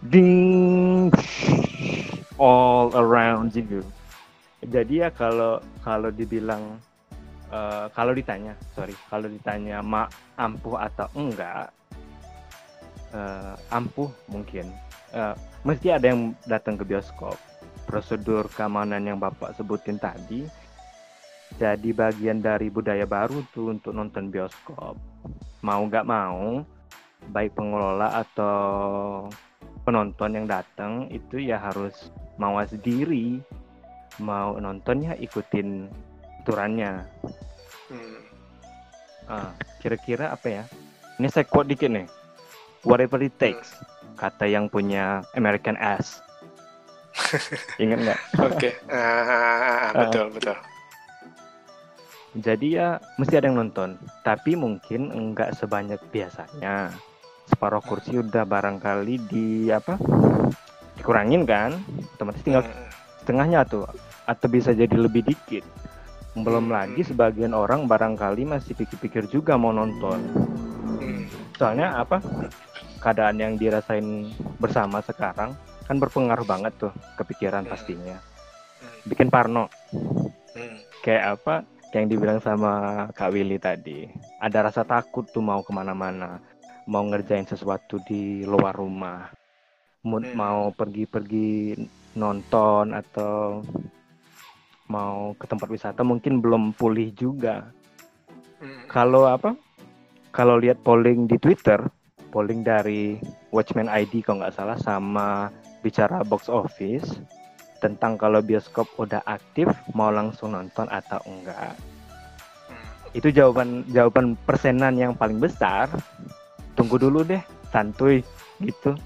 [0.00, 1.12] Ding.
[2.40, 3.84] All around you
[4.64, 6.82] jadi ya kalau kalau dibilang
[7.54, 11.70] eh, kalau ditanya sorry kalau ditanya ma ampuh atau enggak
[13.14, 14.66] eh, ampuh mungkin.
[15.14, 15.34] Eh,
[15.64, 17.38] mesti ada yang datang ke bioskop
[17.88, 20.44] prosedur keamanan yang bapak sebutin tadi
[21.56, 25.00] jadi bagian dari budaya baru tuh untuk nonton bioskop.
[25.64, 26.60] Mau nggak mau
[27.32, 29.26] baik pengelola atau
[29.88, 33.40] penonton yang datang itu ya harus mawas diri.
[34.20, 35.88] Mau nontonnya ikutin
[36.44, 37.04] aturannya.
[37.88, 38.20] Hmm.
[39.28, 40.64] Ah, kira-kira apa ya?
[41.16, 42.08] Ini saya quote dikit nih.
[42.84, 43.72] Whatever it takes
[44.16, 46.24] kata yang punya American Ass
[47.82, 48.20] ingat nggak?
[48.40, 50.56] Oke, Ah, betul betul.
[52.38, 53.96] jadi ya mesti ada yang nonton.
[54.22, 56.92] Tapi mungkin enggak sebanyak biasanya.
[57.48, 59.96] Separuh kursi udah barangkali di apa
[60.94, 61.80] dikurangin kan?
[62.14, 62.86] Otomatis tinggal Hmm.
[63.22, 63.88] setengahnya tuh
[64.28, 65.64] atau bisa jadi lebih dikit.
[66.36, 66.76] Belum Hmm.
[66.76, 70.20] lagi sebagian orang barangkali masih pikir-pikir juga mau nonton.
[70.98, 71.24] Hmm.
[71.58, 72.22] soalnya apa?
[72.98, 75.54] Keadaan yang dirasain bersama sekarang
[75.88, 77.72] kan berpengaruh banget tuh kepikiran Hmm.
[77.72, 78.16] pastinya
[78.78, 79.00] Hmm.
[79.08, 79.72] bikin parno
[80.52, 80.78] Hmm.
[81.00, 81.64] kayak apa
[81.96, 84.04] yang dibilang sama Kak Willy tadi
[84.38, 86.36] ada rasa takut tuh mau ke mana-mana
[86.84, 89.32] mau ngerjain sesuatu di luar rumah
[90.04, 90.36] Mood Hmm.
[90.36, 91.74] mau pergi-pergi
[92.14, 93.64] nonton atau
[94.88, 97.72] mau ke tempat wisata mungkin belum pulih juga
[98.60, 98.84] Hmm.
[98.92, 99.56] kalau apa
[100.28, 101.80] kalau lihat polling di Twitter
[102.28, 103.16] polling dari
[103.48, 105.48] Watchmen ID kalau nggak salah sama
[105.80, 107.20] bicara box office
[107.78, 111.78] tentang kalau bioskop udah aktif mau langsung nonton atau enggak
[113.16, 115.88] itu jawaban jawaban persenan yang paling besar
[116.74, 117.40] tunggu dulu deh
[117.72, 118.20] santuy
[118.60, 118.98] gitu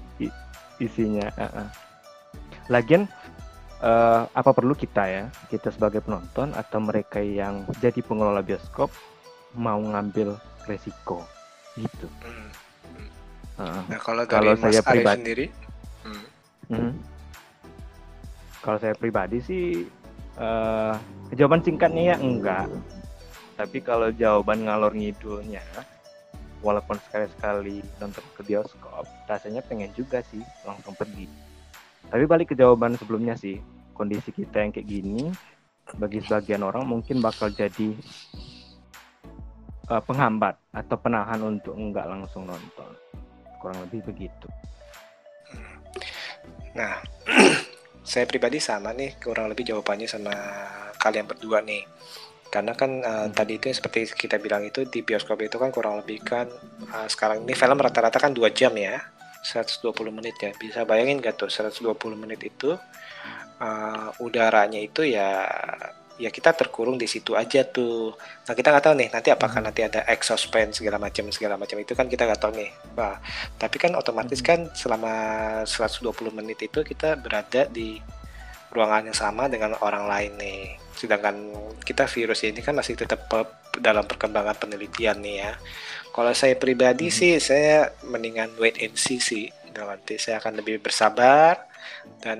[0.81, 1.67] isinya uh-uh.
[2.67, 3.05] lagian
[3.79, 8.89] eh, apa perlu kita ya kita sebagai penonton atau mereka yang jadi pengelola bioskop
[9.53, 10.33] mau ngambil
[10.65, 11.21] resiko
[11.77, 12.07] gitu.
[13.61, 13.83] Uh-uh.
[13.85, 15.45] Nah kalau dari Kalau Mas saya pribadi- sendiri,
[16.05, 16.25] hmm.
[16.71, 16.93] Mhm.
[18.63, 19.83] Kalau saya pribadi sih
[20.39, 20.95] eh
[21.35, 22.67] jawaban singkatnya ya enggak.
[23.53, 25.61] Tapi kalau jawaban ngalor ngidulnya,
[26.65, 31.29] walaupun sekali-sekali nonton ke bioskop, rasanya pengen juga sih langsung pergi.
[32.09, 33.61] Tapi balik ke jawaban sebelumnya sih,
[33.93, 35.29] kondisi kita yang kayak gini,
[36.01, 37.93] bagi sebagian orang mungkin bakal jadi
[39.91, 42.89] eh, penghambat atau penahan untuk enggak langsung nonton.
[43.61, 44.47] Kurang lebih begitu.
[46.73, 47.01] Nah,
[48.11, 50.33] saya pribadi sama nih, kurang lebih jawabannya sama
[50.97, 51.85] kalian berdua nih.
[52.53, 56.21] Karena kan uh, tadi itu seperti kita bilang itu di bioskop itu kan kurang lebih
[56.21, 56.45] kan
[56.93, 59.01] uh, sekarang ini film rata-rata kan dua jam ya,
[59.41, 60.53] 120 menit ya.
[60.53, 62.77] Bisa bayangin gak tuh 120 menit itu
[63.57, 65.49] uh, udaranya itu ya
[66.23, 68.15] ya kita terkurung di situ aja tuh.
[68.47, 71.75] Nah kita nggak tahu nih nanti apakah nanti ada exhaust fan segala macam segala macam
[71.83, 72.71] itu kan kita nggak tahu nih.
[72.95, 73.19] Wah,
[73.59, 75.11] tapi kan otomatis kan selama
[75.67, 77.99] 120 menit itu kita berada di
[78.71, 80.61] ruangan yang sama dengan orang lain nih.
[80.95, 81.35] Sedangkan
[81.83, 83.27] kita virus ini kan masih tetap
[83.75, 85.51] dalam perkembangan penelitian nih ya.
[86.13, 87.15] Kalau saya pribadi Mhm.
[87.19, 89.51] sih saya mendingan wait and see sih.
[89.73, 91.72] Dalam arti saya akan lebih bersabar
[92.23, 92.39] dan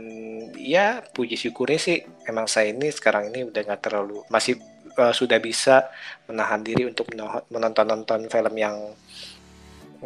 [0.55, 1.97] ya puji syukurnya sih
[2.29, 4.59] emang saya ini sekarang ini udah nggak terlalu masih
[4.95, 5.87] eh, sudah bisa
[6.27, 8.75] menahan diri untuk meno- menonton-nonton film yang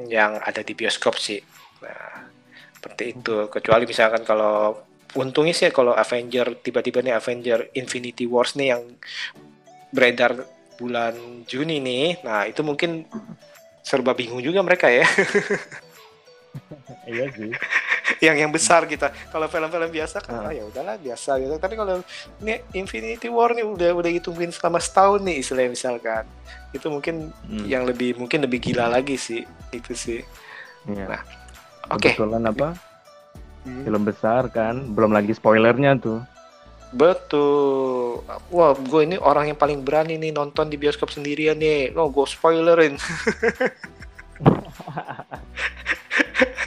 [0.05, 1.41] yang ada di bioskop sih.
[1.81, 2.29] Nah,
[2.77, 3.49] seperti itu.
[3.49, 4.77] Kecuali misalkan kalau
[5.17, 8.83] untungnya sih kalau Avenger tiba-tiba nih Avenger Infinity Wars nih yang
[9.89, 10.37] beredar
[10.77, 11.17] bulan
[11.49, 12.21] Juni nih.
[12.21, 13.09] Nah, itu mungkin
[13.81, 15.07] serba bingung juga mereka ya.
[17.07, 17.51] Iya sih.
[18.19, 19.11] yang yang besar kita.
[19.29, 20.49] Kalau film-film biasa kan Ah.
[20.49, 21.55] ah, ya udahlah biasa gitu.
[21.55, 22.01] Tapi kalau
[22.39, 26.23] ini Infinity War nih udah udah ditungguin selama setahun nih istilahnya misalkan.
[26.71, 27.63] Itu mungkin Hmm.
[27.63, 30.19] yang lebih mungkin lebih gila lagi sih itu sih.
[30.83, 31.05] Iya.
[31.07, 31.21] Nah,
[31.87, 32.11] Oke.
[32.11, 32.67] Kebetulan apa?
[33.63, 33.83] Hmm.
[33.83, 36.19] Film besar kan, belum lagi spoilernya tuh.
[36.91, 38.23] Betul.
[38.49, 41.91] Wah, gue ini orang yang paling berani nih nonton di bioskop sendirian nih.
[41.91, 42.95] No, gue spoilerin.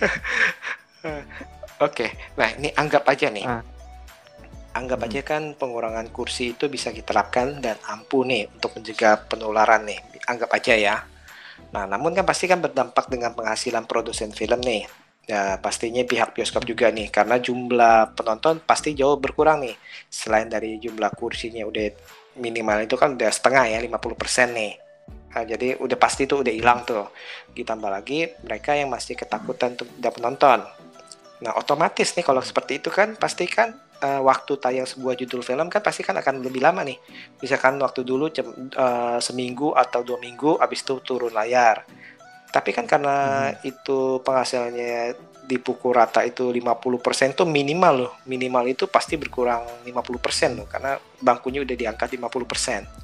[1.81, 3.45] Oke, nah ini anggap aja nih.
[3.49, 3.65] Ah.
[4.71, 5.07] Anggap Hmm.
[5.11, 9.99] aja kan pengurangan kursi itu bisa diterapkan dan ampuh nih untuk mencegah penularan nih.
[10.29, 10.97] Anggap aja ya.
[11.73, 14.87] Nah, namun kan pasti kan berdampak dengan penghasilan produsen film nih.
[15.29, 19.77] Ya, pastinya pihak bioskop juga nih, karena jumlah penonton pasti jauh berkurang nih.
[20.11, 21.87] Selain dari jumlah kursinya udah
[22.35, 24.73] minimal itu kan udah setengah ya, 50% nih.
[25.31, 27.07] Nah, jadi udah pasti tuh udah hilang tuh.
[27.55, 30.59] Ditambah lagi mereka yang masih ketakutan untuk tidak menonton.
[31.41, 35.73] Nah, otomatis nih kalau seperti itu kan pasti kan eh, waktu tayang sebuah judul film
[35.73, 36.99] kan pasti kan akan lebih lama nih.
[37.41, 41.87] Misalkan waktu dulu eh, seminggu atau dua minggu habis itu turun layar.
[42.51, 45.15] Tapi kan karena itu penghasilannya
[45.47, 48.13] dipukul rata itu 50% tuh minimal loh.
[48.27, 53.00] Minimal itu pasti berkurang 50% loh karena bangkunya udah diangkat 50%.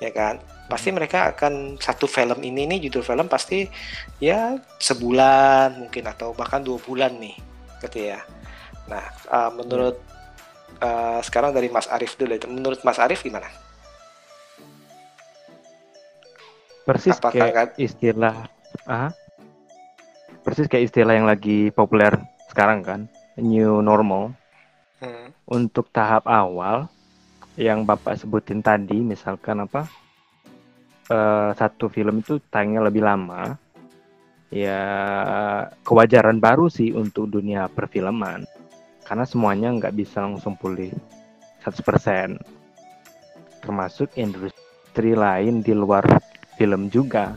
[0.00, 0.40] Ya kan?
[0.66, 3.68] Pasti mereka akan satu film ini nih judul film pasti
[4.22, 7.36] ya sebulan mungkin atau bahkan dua bulan nih
[7.84, 8.24] gitu ya.
[8.88, 10.00] Nah, uh, menurut
[10.80, 13.46] uh, sekarang dari Mas Arif dulu menurut Mas Arif gimana?
[16.84, 17.68] Persis Apakah kayak kan?
[17.76, 18.36] istilah,
[18.88, 19.12] ah,
[20.42, 22.18] persis kayak istilah yang lagi populer
[22.50, 23.00] sekarang kan,
[23.38, 24.34] new normal.
[24.98, 25.32] Hmm.
[25.46, 26.90] Untuk tahap awal
[27.58, 29.88] yang bapak sebutin tadi, misalkan apa,
[31.10, 33.58] uh, satu film itu tayangnya lebih lama,
[34.50, 34.82] ya
[35.86, 38.42] kewajaran baru sih untuk dunia perfilman
[39.06, 40.90] karena semuanya nggak bisa langsung pulih
[41.62, 42.38] 100%
[43.62, 46.02] termasuk industri lain di luar
[46.58, 47.34] film juga.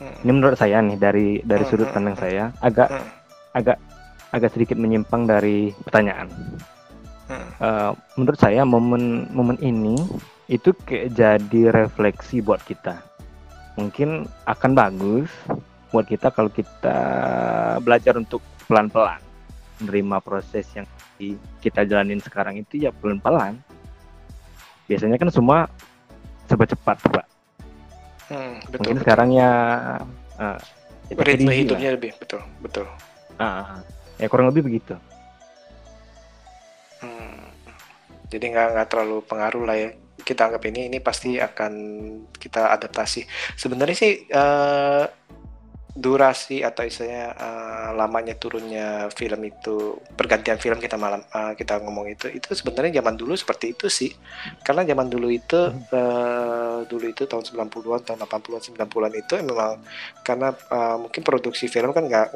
[0.00, 2.88] Ini menurut saya nih dari dari sudut pandang saya agak
[3.56, 3.78] agak
[4.34, 6.28] agak sedikit menyimpang dari pertanyaan
[7.32, 9.96] uh, menurut saya momen momen ini
[10.50, 13.00] itu kayak jadi refleksi buat kita
[13.80, 15.30] mungkin akan bagus
[15.88, 16.98] buat kita kalau kita
[17.80, 19.22] belajar untuk pelan-pelan
[19.82, 20.86] menerima proses yang
[21.62, 23.58] kita jalanin sekarang itu ya pelan-pelan.
[24.90, 25.70] Biasanya kan semua
[26.50, 27.26] serba cepat, Pak.
[28.28, 29.04] Hmm, betul, Mungkin betul.
[29.04, 29.50] sekarang ya
[30.40, 30.58] uh,
[31.12, 31.96] ritme hidupnya lah.
[31.96, 32.86] lebih betul, betul.
[33.40, 33.80] Uh,
[34.20, 34.96] ya kurang lebih begitu.
[38.28, 39.90] Jadi nggak nggak terlalu pengaruh lah ya.
[40.14, 41.72] Kita anggap ini ini pasti akan
[42.38, 43.26] kita adaptasi.
[43.58, 45.04] Sebenarnya sih uh,
[45.94, 52.10] durasi atau istilahnya uh, lamanya turunnya film itu pergantian film kita malam uh, kita ngomong
[52.10, 54.10] itu itu sebenarnya zaman dulu seperti itu sih
[54.66, 59.78] karena zaman dulu itu uh, dulu itu tahun 90-an tahun 80-an 90-an itu memang
[60.26, 62.26] karena uh, mungkin produksi film kan nggak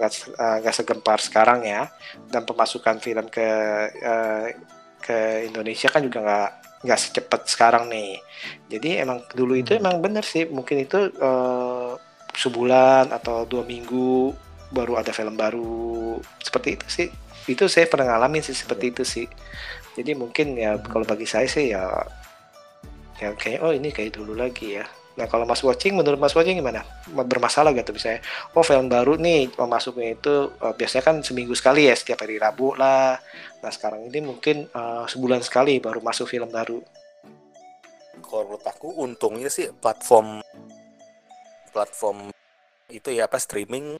[0.62, 1.90] nggak uh, segempar sekarang ya
[2.30, 3.42] dan pemasukan film ke
[4.06, 4.77] uh,
[5.08, 6.50] ke Indonesia kan juga nggak
[6.84, 8.20] nggak secepat sekarang nih.
[8.68, 11.96] Jadi emang dulu itu emang bener sih mungkin itu uh,
[12.36, 14.36] sebulan atau dua minggu
[14.68, 16.20] baru ada film baru.
[16.44, 17.08] Seperti itu sih.
[17.48, 19.26] Itu saya pernah ngalamin sih seperti itu sih.
[19.96, 21.88] Jadi mungkin ya kalau bagi saya sih ya
[23.18, 24.86] ya kayak oh ini kayak dulu lagi ya
[25.18, 26.86] nah kalau mas watching menurut mas watching gimana?
[27.10, 28.22] Bermasalah gak tuh misalnya
[28.54, 32.78] oh film baru nih masuknya itu uh, biasanya kan seminggu sekali ya setiap hari rabu
[32.78, 33.18] lah.
[33.58, 36.78] Nah sekarang ini mungkin uh, sebulan sekali baru masuk film baru.
[38.22, 40.38] Kalau menurut aku untungnya sih platform
[41.74, 42.30] platform
[42.88, 43.98] itu ya apa streaming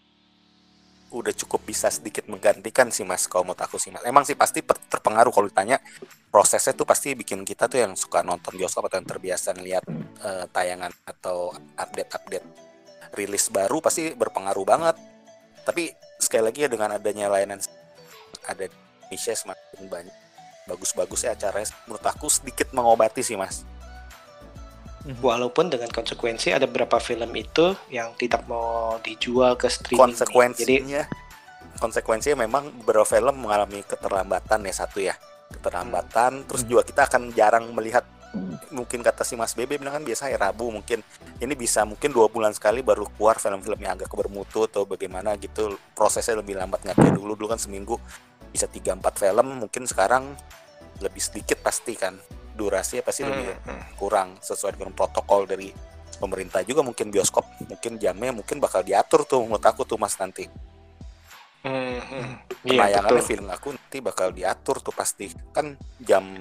[1.09, 4.05] udah cukup bisa sedikit menggantikan sih mas kalau menurut aku sih mas.
[4.05, 5.81] Emang sih pasti terpengaruh kalau ditanya.
[6.29, 9.85] Prosesnya tuh pasti bikin kita tuh yang suka nonton bioskop atau yang terbiasa ngeliat
[10.21, 12.47] uh, tayangan atau update-update
[13.17, 14.97] rilis baru pasti berpengaruh banget.
[15.65, 17.61] Tapi sekali lagi ya dengan adanya layanan
[18.45, 18.69] ada
[19.09, 20.17] Indonesia semakin banyak
[20.69, 23.65] bagus-bagus ya acaranya menurut aku sedikit mengobati sih mas
[25.09, 25.25] Mhm.
[25.25, 30.13] Walaupun dengan konsekuensi ada beberapa film itu yang tidak mau dijual ke streaming.
[30.13, 35.17] Konsekuensinya, Jadi, konsekuensinya memang beberapa film mengalami keterlambatan ya satu ya,
[35.49, 36.45] keterlambatan.
[36.45, 36.47] Hmm.
[36.53, 38.05] Terus juga kita akan jarang melihat
[38.69, 41.01] mungkin kata si Mas Bebe bilang kan biasa ya Rabu mungkin
[41.41, 45.81] ini bisa mungkin dua bulan sekali baru keluar film-film yang agak bermutu atau bagaimana gitu
[45.97, 47.97] prosesnya lebih lambat nggak kayak dulu dulu kan seminggu
[48.53, 50.37] bisa tiga empat film mungkin sekarang
[51.01, 52.21] lebih sedikit pasti kan
[52.59, 53.31] durasinya pasti hmm.
[53.31, 53.83] lebih hmm.
[53.95, 55.71] kurang sesuai dengan protokol dari
[56.19, 60.51] pemerintah juga mungkin bioskop mungkin jamnya mungkin bakal diatur tuh menurut aku tuh mas nanti
[61.63, 61.99] hmm.
[62.03, 62.27] hmm.
[62.67, 66.35] Iya, penayangannya film aku nanti bakal diatur tuh pasti kan jam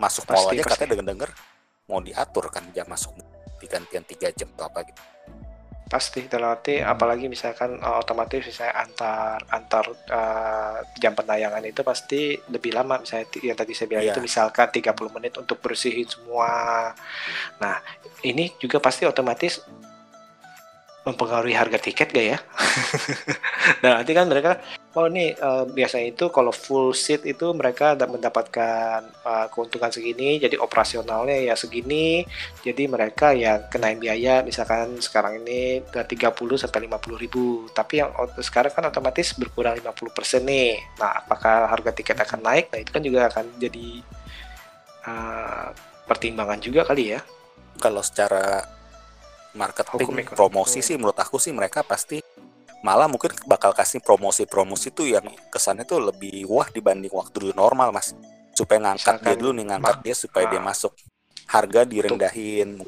[0.00, 0.72] masuk pasti, mall aja pasti.
[0.72, 1.30] katanya denger denger
[1.92, 3.12] mau diatur kan jam masuk
[3.60, 5.02] digantian tiga jam atau apa gitu
[5.94, 6.90] pasti dalam arti hmm.
[6.90, 13.30] apalagi misalkan uh, otomatis misalnya antar antar uh, jam penayangan itu pasti lebih lama misalnya
[13.38, 14.10] yang tadi saya bilang yeah.
[14.10, 16.90] itu misalkan 30 menit untuk bersihin semua
[17.62, 17.78] nah
[18.26, 19.62] ini juga pasti otomatis
[21.04, 22.38] mempengaruhi harga tiket gak ya?
[23.84, 24.56] nah nanti kan mereka,
[24.94, 30.54] oh nih uh, biasanya itu kalau full seat itu mereka mendapatkan uh, keuntungan segini, jadi
[30.62, 32.22] operasionalnya ya segini,
[32.62, 36.06] jadi mereka ya kena biaya misalkan sekarang ini 30
[36.62, 40.78] sampai 50 ribu, tapi yang sekarang kan otomatis berkurang 50% nih.
[41.02, 42.70] Nah apakah harga tiket akan naik?
[42.70, 43.88] Nah itu kan juga akan jadi
[45.10, 45.68] uh,
[46.06, 47.20] pertimbangan juga kali ya.
[47.82, 48.62] Kalau secara
[49.54, 52.18] marketing promosi sih menurut aku sih mereka pasti
[52.84, 57.96] malah mungkin bakal kasih promosi-promosi tuh yang kesannya tuh lebih wah dibanding waktu dulu normal
[57.96, 58.12] mas.
[58.52, 60.64] Supaya ngangkat Misalkan, dia dulu nih ngangkat dia supaya dia ah.
[60.68, 60.92] masuk.
[61.48, 62.84] Harga direndahin.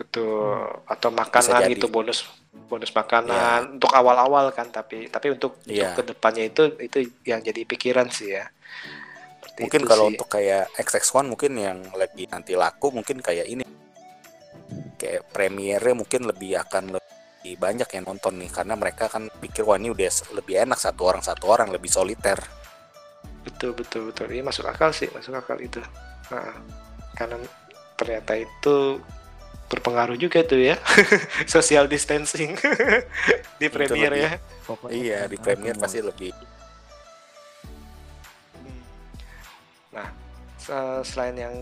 [0.00, 0.80] Betul.
[0.88, 2.24] Atau makanan itu bonus
[2.64, 3.74] bonus makanan yeah.
[3.76, 5.92] untuk awal-awal kan tapi tapi untuk, yeah.
[5.92, 6.98] untuk ke depannya itu itu
[7.28, 8.48] yang jadi pikiran sih ya.
[9.44, 10.10] Seperti mungkin kalau sih.
[10.16, 13.64] untuk kayak XX1 mungkin yang lagi nanti laku mungkin kayak ini.
[14.96, 17.03] Kayak premiernya mungkin lebih akan lebih
[17.52, 21.20] banyak yang nonton nih karena mereka kan pikir wah ini udah lebih enak satu orang
[21.20, 22.40] satu orang lebih soliter.
[23.44, 24.32] Betul betul betul.
[24.32, 25.84] Ini masuk akal sih masuk akal itu.
[26.32, 26.56] Nah,
[27.12, 27.36] karena
[28.00, 28.96] ternyata itu
[29.68, 30.80] berpengaruh juga tuh ya.
[31.44, 32.56] Social distancing
[33.60, 34.30] di premier ya.
[34.64, 36.32] Pokoknya iya di premier pasti lebih.
[39.92, 40.24] Nah
[41.04, 41.54] selain yang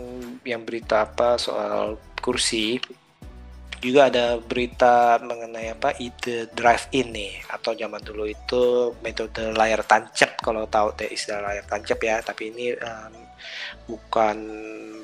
[0.46, 2.78] yang berita apa soal kursi
[3.82, 9.82] juga ada berita mengenai apa ide drive in nih atau zaman dulu itu metode layar
[9.82, 12.22] tancap kalau tahu deh istilah layar tancap ya.
[12.22, 13.14] Tapi ini um,
[13.90, 14.38] bukan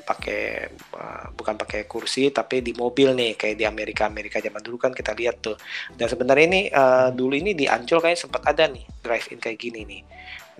[0.07, 4.79] pakai uh, bukan pakai kursi tapi di mobil nih kayak di Amerika Amerika zaman dulu
[4.79, 5.59] kan kita lihat tuh.
[5.91, 9.59] Dan sebenarnya ini uh, dulu ini di Ancol kayak sempat ada nih drive in kayak
[9.59, 10.01] gini nih.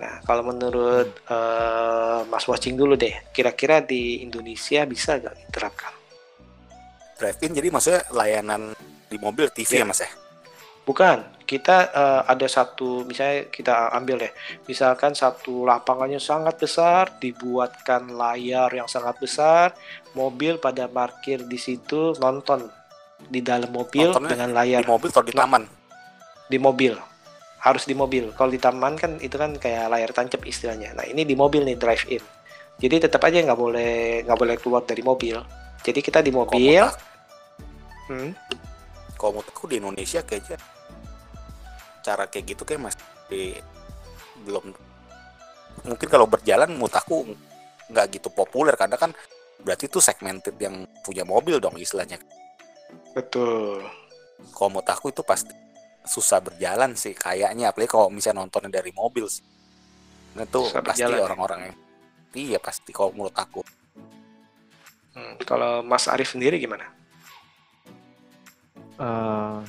[0.03, 5.99] Nah kalau menurut uh, Mas Watching dulu deh kira-kira di Indonesia bisa gak diterapkan
[7.20, 8.72] drive-in jadi maksudnya layanan
[9.11, 10.09] di mobil TV ya, ya mas ya?
[10.89, 14.34] Bukan, kita uh, ada satu misalnya kita ambil deh,
[14.65, 19.78] misalkan satu lapangannya sangat besar, dibuatkan layar yang sangat besar,
[20.17, 22.65] mobil pada parkir di situ nonton
[23.22, 25.63] di dalam mobil Nontonnya dengan layar di mobil atau di taman?
[26.49, 26.97] Di mobil,
[27.61, 28.34] harus di mobil.
[28.34, 30.97] Kalau di taman kan itu kan kayak layar tancap istilahnya.
[30.97, 32.24] Nah ini di mobil nih drive in.
[32.82, 35.38] Jadi tetap aja nggak boleh nggak boleh keluar dari mobil.
[35.86, 36.82] Jadi kita di mobil.
[38.10, 38.34] Hmm.
[39.16, 40.57] Kalau menurut aku di Indonesia kayaknya
[42.01, 43.53] cara kayak gitu kayak masih di,
[44.47, 44.74] belum
[45.86, 47.28] mungkin kalau berjalan menurut aku
[47.93, 49.14] nggak gitu populer karena kan
[49.62, 52.18] berarti itu segmented yang punya mobil dong istilahnya.
[53.14, 53.86] Betul.
[54.55, 55.53] Kalau menurut aku itu pasti
[56.07, 59.45] susah berjalan sih kayaknya apalagi kalau misalnya nontonnya dari mobil sih.
[60.34, 61.22] Nah, itu susah pasti ya?
[61.22, 61.76] orang-orang yang
[62.34, 63.62] iya pasti kalau menurut aku.
[65.14, 66.99] Hmm, kalau Mas Arif sendiri gimana?
[69.00, 69.64] Uh,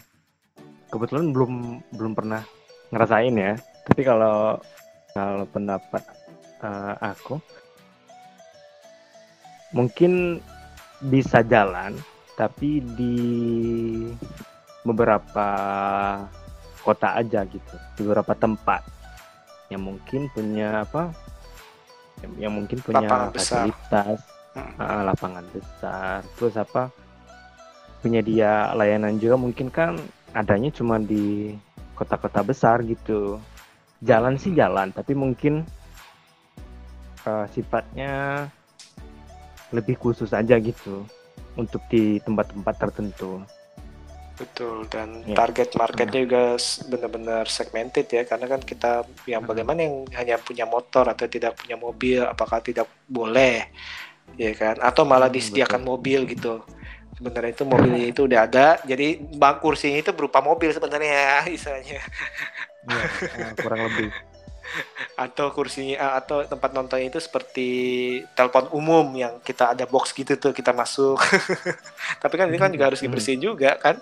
[0.90, 1.52] kebetulan belum
[1.94, 2.42] belum pernah
[2.90, 3.54] ngerasain ya.
[3.86, 4.58] Tapi kalau
[5.14, 6.02] kalau pendapat
[6.62, 7.38] uh, aku
[9.70, 10.42] mungkin
[11.00, 11.94] bisa jalan
[12.34, 13.16] tapi di
[14.84, 15.48] beberapa
[16.82, 17.74] kota aja gitu.
[17.96, 18.82] Di beberapa tempat
[19.70, 21.14] yang mungkin punya apa
[22.36, 24.76] yang, mungkin punya lapangan fasilitas besar.
[24.76, 26.18] Uh, lapangan besar.
[26.36, 26.92] Terus apa
[28.00, 30.00] penyedia layanan juga mungkin kan
[30.32, 31.54] adanya cuma di
[31.94, 33.36] kota-kota besar gitu.
[34.00, 35.68] Jalan sih jalan, tapi mungkin
[37.28, 38.44] uh, sifatnya
[39.70, 41.04] lebih khusus aja gitu
[41.54, 43.44] untuk di tempat-tempat tertentu.
[44.40, 45.36] Betul dan ya.
[45.36, 46.44] target marketnya juga
[46.88, 51.76] benar-benar segmented ya karena kan kita yang bagaimana yang hanya punya motor atau tidak punya
[51.76, 53.68] mobil apakah tidak boleh
[54.40, 55.90] ya kan atau malah disediakan Betul.
[55.92, 56.64] mobil gitu
[57.20, 58.66] sebenarnya itu mobilnya itu udah ada.
[58.88, 64.08] Jadi bang kursinya itu berupa mobil sebenarnya ya istilahnya ya, kurang lebih.
[65.20, 67.68] Atau kursinya eh, atau tempat nontonnya itu seperti
[68.32, 71.20] telepon umum yang kita ada box gitu tuh kita masuk.
[72.24, 74.00] Tapi kan ini kan juga harus dibersihin juga kan?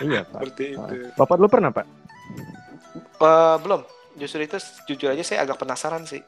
[0.00, 0.40] Iya pak.
[0.40, 0.94] Seperti itu.
[1.12, 1.84] Bapak dulu pernah pak?
[3.20, 3.84] Uh, belum.
[4.16, 4.56] Justru itu
[4.88, 6.24] jujur aja saya agak penasaran sih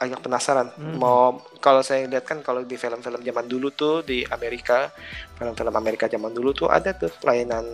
[0.00, 0.72] agak penasaran.
[0.80, 0.96] Hmm.
[0.96, 4.88] mau kalau saya lihat kan kalau di film-film zaman dulu tuh di Amerika
[5.36, 7.68] film-film Amerika zaman dulu tuh ada tuh layanan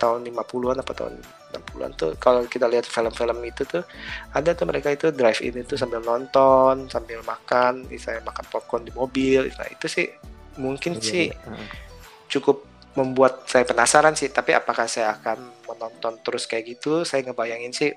[0.00, 1.20] tahun 50-an apa tahun
[1.52, 2.10] 60-an tuh.
[2.16, 3.84] Kalau kita lihat film-film itu tuh
[4.32, 8.92] ada tuh mereka itu drive in itu sambil nonton sambil makan misalnya makan popcorn di
[8.96, 9.52] mobil.
[9.52, 10.08] Nah itu sih
[10.56, 11.36] mungkin oh, sih iya.
[12.32, 12.64] cukup
[12.96, 14.32] membuat saya penasaran sih.
[14.32, 17.04] Tapi apakah saya akan menonton terus kayak gitu?
[17.04, 17.92] Saya ngebayangin sih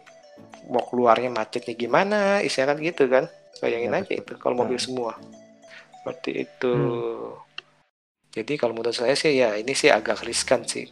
[0.68, 2.44] mau keluarnya macetnya gimana?
[2.44, 3.26] Istilahnya kan gitu kan
[3.60, 4.22] bayangin ya, aja betul.
[4.24, 4.84] itu kalau mobil nah.
[4.84, 5.12] semua
[6.00, 7.32] seperti itu hmm.
[8.34, 10.88] jadi kalau menurut saya sih ya ini sih agak riskan sih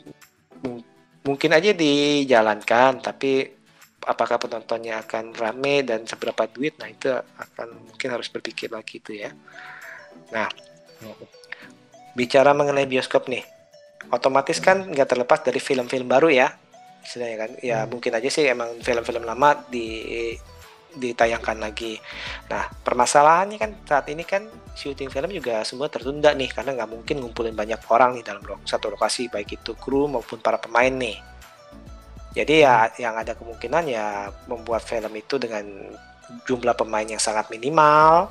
[0.63, 0.83] M
[1.27, 3.43] mungkin aja dijalankan tapi
[4.07, 9.19] apakah penontonnya akan rame dan seberapa duit nah itu akan mungkin harus berpikir lagi itu
[9.19, 9.35] ya
[10.31, 10.47] nah
[12.15, 13.43] bicara mengenai bioskop nih
[14.07, 16.47] otomatis kan nggak terlepas dari film-film baru ya
[17.03, 17.89] istilahnya kan ya hmm.
[17.91, 20.31] mungkin aja sih emang film-film lama di
[20.97, 22.01] ditayangkan lagi.
[22.49, 27.15] Nah, permasalahannya kan saat ini kan syuting film juga semua tertunda nih karena nggak mungkin
[27.23, 31.17] ngumpulin banyak orang nih dalam satu lokasi baik itu kru maupun para pemain nih.
[32.37, 35.65] Jadi ya yang ada kemungkinan ya membuat film itu dengan
[36.45, 38.29] jumlah pemain yang sangat minimal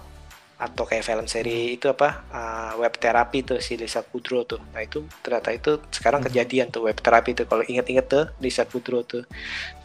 [0.57, 1.77] atau kayak film seri hmm.
[1.77, 6.25] itu apa uh, web terapi tuh si Lisa Kudrow tuh nah itu ternyata itu sekarang
[6.25, 6.33] hmm.
[6.33, 9.29] kejadian tuh web terapi tuh kalau inget-inget tuh Lisa Kudrow tuh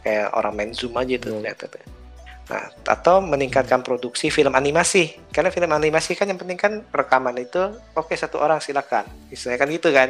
[0.00, 1.38] kayak orang main zoom aja tuh hmm.
[1.44, 1.84] ternyata tuh
[2.42, 5.14] Nah, atau meningkatkan produksi film animasi.
[5.30, 7.60] Karena film animasi kan yang penting kan rekaman itu
[7.94, 9.06] oke okay, satu orang silakan.
[9.30, 10.08] Istilahnya kan gitu kan.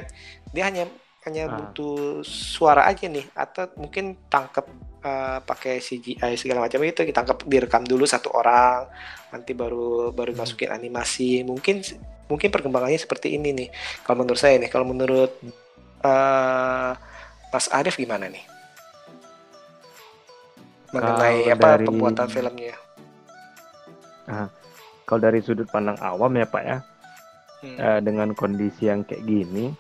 [0.50, 0.84] Dia hanya
[1.22, 1.54] hanya Ah.
[1.54, 4.66] butuh suara aja nih atau mungkin tangkap
[5.02, 8.86] eh, pakai CGI segala macam itu ditangkap direkam dulu satu orang
[9.30, 10.42] nanti baru baru Hmm.
[10.42, 11.78] masukin animasi mungkin
[12.26, 13.68] mungkin perkembangannya seperti ini nih
[14.02, 15.30] kalau menurut saya nih kalau menurut
[16.02, 16.92] eh,
[17.50, 18.42] Mas Arief gimana nih
[20.92, 22.74] mengenai Kalau apa dari- pembuatan filmnya
[25.02, 26.78] Kalau dari sudut pandang awam ya Pak ya,
[27.60, 27.76] Hmm.
[27.76, 29.74] eh, dengan kondisi yang kayak gini,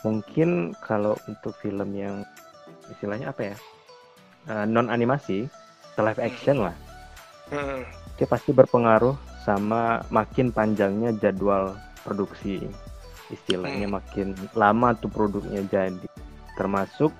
[0.00, 2.24] mungkin kalau untuk film yang
[2.88, 3.56] istilahnya apa ya,
[4.64, 5.46] non animasi,
[5.98, 6.74] live action lah,
[7.50, 7.84] Hmm.
[8.16, 9.12] dia pasti berpengaruh
[9.44, 12.62] sama makin panjangnya jadwal produksi.
[13.28, 13.96] Istilahnya Hmm.
[14.00, 16.08] makin lama tuh produknya jadi.
[16.56, 17.12] Termasuk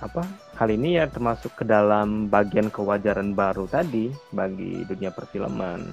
[0.00, 0.24] apa?
[0.58, 5.86] Hal ini ya termasuk ke dalam bagian kewajaran baru tadi bagi dunia perfilman.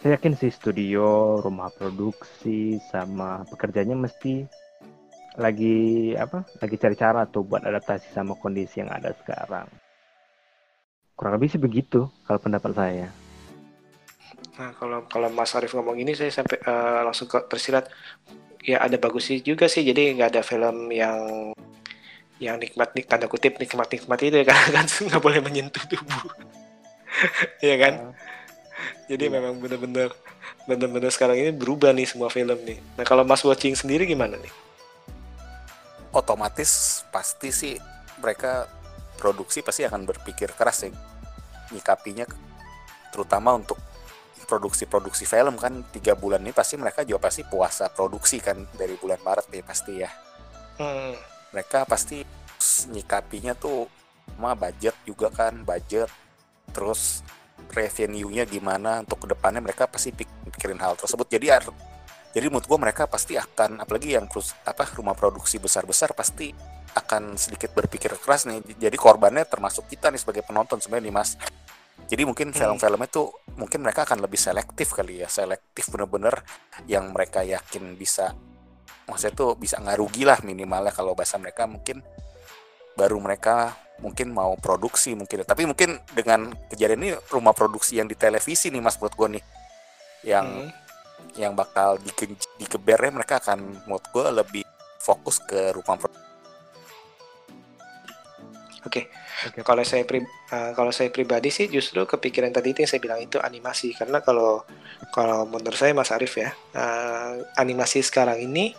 [0.00, 4.48] Saya yakin sih studio, rumah produksi sama pekerjanya mesti
[5.36, 6.48] lagi apa?
[6.64, 9.68] Lagi cari cara tuh buat adaptasi sama kondisi yang ada sekarang.
[11.12, 13.12] Kurang lebih sih begitu kalau pendapat saya.
[14.56, 17.44] Nah, kalau kalau Mas Arief ngomong ini saya sampai eh, langsung ke
[18.64, 19.84] ya ada bagusnya juga sih.
[19.84, 21.52] Jadi nggak ada film yang
[22.36, 26.22] yang nikmat nik tanda kutip nikmat nikmat itu ya kan kan nggak boleh menyentuh tubuh.
[27.64, 27.94] Iya kan?
[29.08, 29.32] Jadi Iya.
[29.40, 30.12] memang benar-benar
[30.68, 32.76] benar-benar sekarang ini berubah nih semua film nih.
[33.00, 34.52] Nah, kalau Mas watching sendiri gimana nih?
[36.12, 37.76] otomatis pasti sih
[38.24, 38.64] mereka
[39.20, 40.90] produksi pasti akan berpikir keras ya
[41.68, 42.24] nyikapinya
[43.12, 43.76] terutama untuk
[44.48, 49.20] produksi-produksi film kan tiga bulan ini pasti mereka juga pasti puasa produksi kan dari bulan
[49.20, 50.10] Maret ya pasti ya
[50.76, 51.16] Hmm.
[51.56, 52.20] Mereka pasti
[52.92, 53.88] nyikapinya tuh
[54.36, 56.12] sama budget juga kan budget.
[56.76, 57.24] Terus
[57.72, 61.24] revenue-nya gimana untuk ke depannya mereka pasti pik- pikirin hal tersebut.
[61.32, 61.48] Jadi
[62.36, 64.28] jadi menurut gua mereka pasti akan apalagi yang
[64.68, 66.52] apa rumah produksi besar-besar pasti
[66.92, 68.60] akan sedikit berpikir keras nih.
[68.76, 71.30] Jadi korbannya termasuk kita nih sebagai penonton sebenarnya nih mas.
[72.06, 72.60] Jadi mungkin Hmm.
[72.60, 76.44] film-filmnya tuh mungkin mereka akan lebih selektif kali ya selektif bener-bener
[76.84, 78.36] yang mereka yakin bisa
[79.06, 82.02] maksudnya tuh bisa nggak rugi lah minimalnya kalau bahasa mereka mungkin
[82.94, 88.18] baru mereka mungkin mau produksi mungkin tapi mungkin dengan kejadian ini rumah produksi yang di
[88.18, 89.44] televisi nih mas menurut gue nih
[90.26, 90.70] yang Hmm.
[91.36, 94.64] yang bakal dike- dikebernya mereka akan menurut gue lebih
[95.00, 96.24] fokus ke rumah produksi
[98.86, 99.10] Oke.
[99.50, 99.66] Oke.
[99.66, 103.18] Kalau saya pri- eh, kalau saya pribadi sih justru kepikiran tadi itu yang saya bilang
[103.18, 104.62] itu animasi karena kalau
[105.10, 108.78] kalau menurut saya Mas Arief ya eh, animasi sekarang ini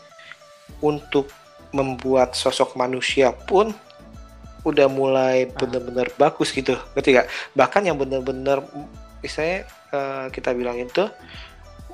[0.83, 1.29] untuk
[1.75, 3.75] membuat sosok manusia pun
[4.63, 7.27] udah mulai benar-benar bagus gitu ngerti gak?
[7.55, 8.63] Bahkan yang benar-benar
[9.23, 11.07] misalnya eh, kita bilang itu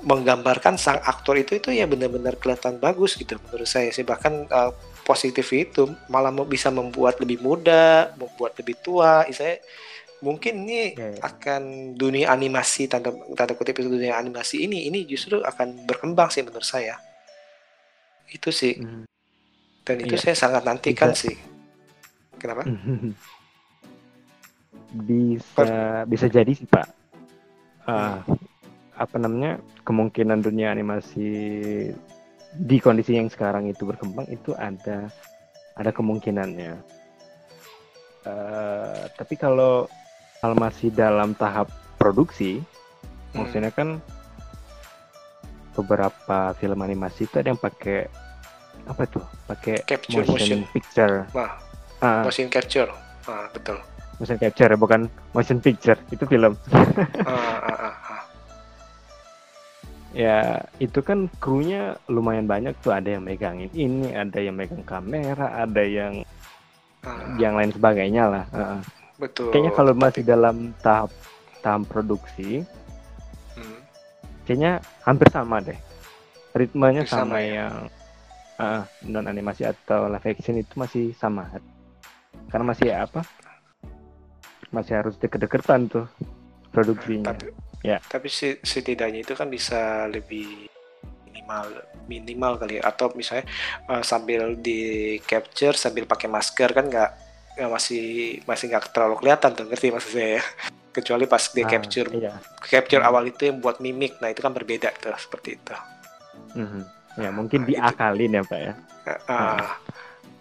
[0.04, 4.72] menggambarkan sang aktor itu itu ya benar-benar kelihatan bagus gitu menurut saya sih bahkan eh,
[5.04, 9.28] positif itu malah mau bisa membuat lebih muda, membuat lebih tua.
[9.30, 9.60] Saya
[10.24, 11.20] mungkin ini Ya, ya.
[11.20, 16.40] akan dunia animasi tanda tanda kutip itu dunia animasi ini ini justru akan berkembang sih
[16.40, 16.96] menurut saya.
[18.34, 19.06] Itu sih Hmm.
[19.86, 20.22] dan itu Iya.
[20.26, 21.30] saya sangat nantikan Bisa.
[21.30, 21.36] sih.
[22.36, 22.66] Kenapa?
[24.94, 26.86] bisa bisa jadi sih pak
[27.84, 28.22] Ah,
[28.96, 31.28] apa namanya kemungkinan dunia animasi
[32.54, 35.10] di kondisi yang sekarang itu berkembang itu ada
[35.74, 36.74] ada kemungkinannya
[38.24, 39.84] Eh, tapi kalau
[40.40, 41.68] hal masih dalam tahap
[42.00, 42.64] produksi
[43.36, 43.44] Hmm.
[43.44, 44.00] maksudnya kan
[45.76, 48.08] beberapa film animasi itu ada yang pakai
[48.84, 50.60] apa tuh pakai Capture motion, motion.
[50.70, 51.52] picture Wah,
[51.98, 52.90] Ah, motion capture.
[53.24, 53.78] Ah, betul.
[54.14, 55.00] motion capture ya, bukan
[55.30, 58.22] motion picture itu film Ah, ah, ah, ah.
[60.14, 60.38] ya
[60.78, 65.82] itu kan krunya lumayan banyak tuh ada yang megangin ini ada yang megang kamera ada
[65.82, 66.22] yang
[67.00, 68.80] Ah, yang lain sebagainya lah Heeh.
[69.18, 69.50] betul.
[69.50, 71.10] kayaknya kalau masih Tapi- dalam tahap
[71.58, 72.64] tahap produksi
[73.52, 73.78] Hmm.
[74.44, 75.76] kayaknya hampir sama deh
[76.52, 77.50] ritmenya Hampir sama sama, ya?
[77.60, 77.74] yang
[79.04, 81.50] non animasi atau live action itu masih sama
[82.48, 83.26] karena masih apa
[84.70, 86.06] masih harus deket-deketan tuh
[86.70, 87.46] produksinya Tapi,
[87.84, 88.00] Ya.
[88.08, 88.32] tapi
[88.64, 90.64] setidaknya itu kan bisa lebih
[91.28, 92.88] minimal minimal kali ya.
[92.88, 93.44] atau misalnya
[93.92, 94.80] eh, sambil di
[95.20, 97.10] capture sambil pakai masker kan nggak
[97.60, 98.04] nggak masih
[98.48, 100.44] masih nggak terlalu kelihatan tuh ngerti maksud saya ya
[100.96, 102.32] kecuali pas dia Ah, capture iya
[102.64, 103.10] capture Hmm.
[103.12, 105.74] awal itu yang buat mimik nah itu kan berbeda tuh seperti itu
[106.56, 106.82] Mhm.
[107.18, 107.70] Ya mungkin Nah, itu.
[107.78, 108.72] diakalin ya pak ya.
[109.28, 109.78] Ah,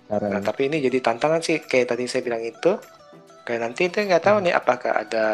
[0.07, 2.77] cara Nah, tapi ini jadi tantangan sih kayak tadi saya bilang itu.
[3.43, 5.25] Kayak nanti itu nggak tahu nih apakah ada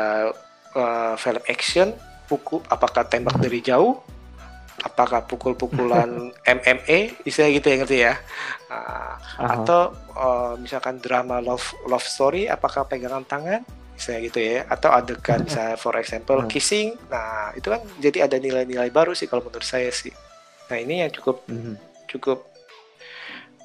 [0.73, 1.93] uh, film action,
[2.25, 4.01] hukum, apakah tembak dari jauh,
[4.81, 8.13] apakah pukul-pukulan MMA istilah gitu ya ngerti ya?
[8.65, 13.61] Uh, atau uh, misalkan drama love love story apakah pegangan tangan
[13.93, 14.65] misalnya gitu ya?
[14.65, 16.97] Atau adegan misalnya for example kissing.
[17.13, 20.09] Nah itu kan jadi ada nilai-nilai baru sih kalau menurut saya sih
[20.69, 21.75] nah ini yang cukup mm-hmm.
[22.05, 22.39] cukup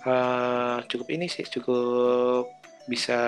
[0.08, 2.48] uh, cukup ini sih cukup
[2.84, 3.20] bisa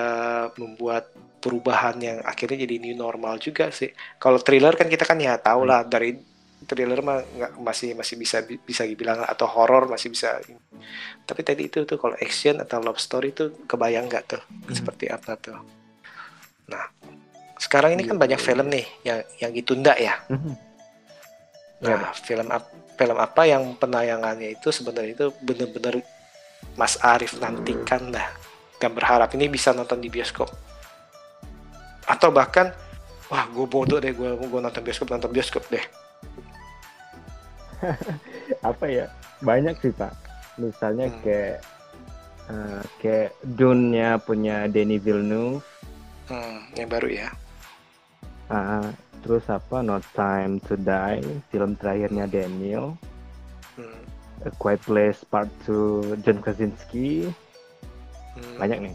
[0.60, 1.08] membuat
[1.40, 3.92] perubahan yang akhirnya jadi new normal juga sih.
[4.20, 6.16] Kalau thriller kan kita kan ya tahu lah dari
[6.66, 10.42] thriller mah nggak masih masih bisa bisa dibilang atau horror masih bisa.
[11.24, 14.42] Tapi tadi itu tuh kalau action atau love story tuh kebayang nggak tuh?
[14.42, 14.74] Hmm.
[14.74, 15.56] seperti apa tuh?
[16.68, 16.84] Nah
[17.56, 20.18] sekarang ini kan banyak film nih yang yang ditunda ya.
[20.28, 20.56] Hmm.
[21.76, 22.48] nah film
[22.96, 26.00] film apa yang penayangannya itu sebenarnya itu benar-benar
[26.74, 28.26] Mas Arif nantikan lah.
[28.76, 30.48] Dan berharap ini bisa nonton di bioskop.
[32.04, 32.72] Atau bahkan
[33.32, 35.84] wah gue bodoh deh gue gue nonton bioskop nonton bioskop deh.
[38.68, 39.06] Apa ya?
[39.44, 40.12] Banyak sih pak.
[40.56, 41.18] Misalnya hmm.
[41.20, 41.58] kayak
[42.48, 45.64] uh, kayak Dune-nya punya Denis Villeneuve.
[46.26, 47.28] Hmm, yang baru ya.
[48.46, 48.90] Uh,
[49.26, 52.94] terus apa No Time to Die film terakhirnya Daniel
[53.74, 54.46] hmm.
[54.46, 57.26] A Quiet Place Part 2 John Krasinski
[58.38, 58.56] hmm.
[58.62, 58.94] banyak nih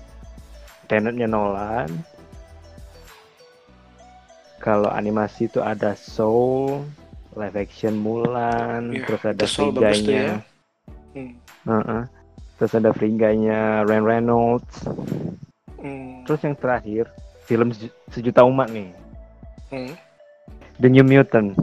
[0.88, 1.92] Tenetnya Nolan
[4.62, 6.86] kalau animasi itu ada Soul
[7.36, 10.22] live action Mulan, yeah, terus ada Friganya.
[10.22, 10.36] Ya.
[11.18, 11.32] Hmm.
[11.66, 12.04] Uh -uh.
[12.60, 14.76] Terus ada Friganya Ryan Reynolds.
[15.82, 16.22] Hmm.
[16.28, 17.10] Terus yang terakhir
[17.50, 17.74] film
[18.14, 18.94] sejuta umat nih.
[19.74, 19.98] Hmm.
[20.82, 21.54] The New Mutant.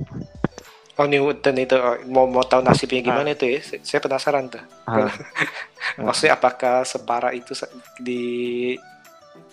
[0.99, 3.35] Oh New Mutant itu oh, mau mau tahu nasibnya gimana ah.
[3.35, 3.61] itu ya?
[3.83, 4.63] Saya penasaran tuh.
[4.87, 5.11] Ah.
[6.07, 7.55] Maksudnya apakah separah itu
[7.99, 8.23] di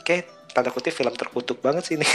[0.05, 2.07] kayak tanda kutip film terkutuk banget sih ini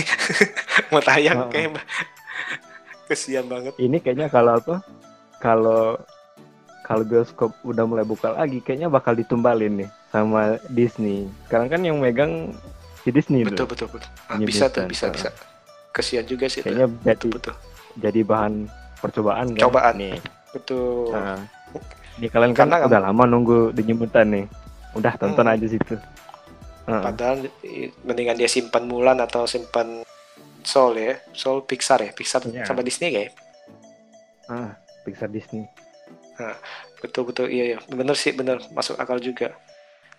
[0.94, 1.51] mau tayang oh.
[1.51, 1.76] kayak
[3.11, 3.74] Kesian banget.
[3.74, 4.86] Ini kayaknya kalau apa?
[5.42, 5.98] Kalau
[6.86, 11.26] kalau bioskop udah mulai buka lagi, kayaknya bakal ditumbalin nih sama Disney.
[11.46, 12.55] Sekarang kan yang megang
[13.03, 13.74] si Disney betul, tuh.
[13.74, 14.11] Betul betul betul.
[14.30, 15.30] Ah, bisa tuh, bisa bisa.
[15.91, 16.62] Kesian juga sih.
[16.62, 16.99] Kayaknya tuh.
[17.03, 17.55] jadi betul, betul.
[17.99, 18.55] jadi bahan
[19.03, 19.62] percobaan kan.
[19.66, 20.16] Cobaan nih.
[20.55, 21.11] Betul.
[21.14, 21.38] Nah,
[22.18, 24.47] ini kalian kan Karena udah lama nunggu di nyebutan nih.
[24.95, 25.55] Udah tonton hmm.
[25.55, 25.95] aja situ.
[26.91, 27.47] Padahal
[28.03, 30.03] mendingan dia simpan Mulan atau simpan
[30.66, 32.66] Soul ya, Soul Pixar ya, Pixar yeah.
[32.66, 33.32] sama Disney kayak.
[34.51, 34.76] Ah,
[35.07, 35.64] Pixar Disney.
[36.36, 36.57] Nah,
[37.01, 39.55] betul betul iya ya, bener sih bener masuk akal juga.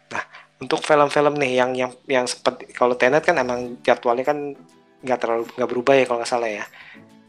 [0.10, 0.24] Nah,
[0.62, 4.54] untuk film-film nih yang yang yang seperti kalau Tenet kan emang jadwalnya kan
[5.02, 6.66] nggak terlalu nggak berubah ya kalau nggak salah ya.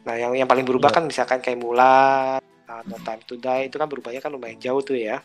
[0.03, 0.97] Nah, yang yang paling berubah yeah.
[0.99, 4.99] kan misalkan kayak Mulan atau Time to Die itu kan berubahnya kan lumayan jauh tuh
[4.99, 5.23] ya.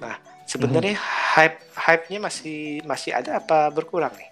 [0.00, 0.16] Nah,
[0.48, 1.32] sebenarnya mm -hmm.
[1.36, 4.30] hype hype-nya masih masih ada apa berkurang nih?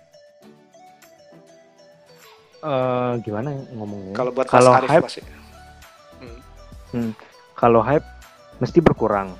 [2.62, 4.14] uh, gimana ngomongnya?
[4.14, 5.22] Kalau buat kalau hype, masih.
[6.18, 6.38] Hmm.
[6.94, 7.10] Hmm,
[7.54, 8.06] kalau hype
[8.58, 9.34] mesti berkurang.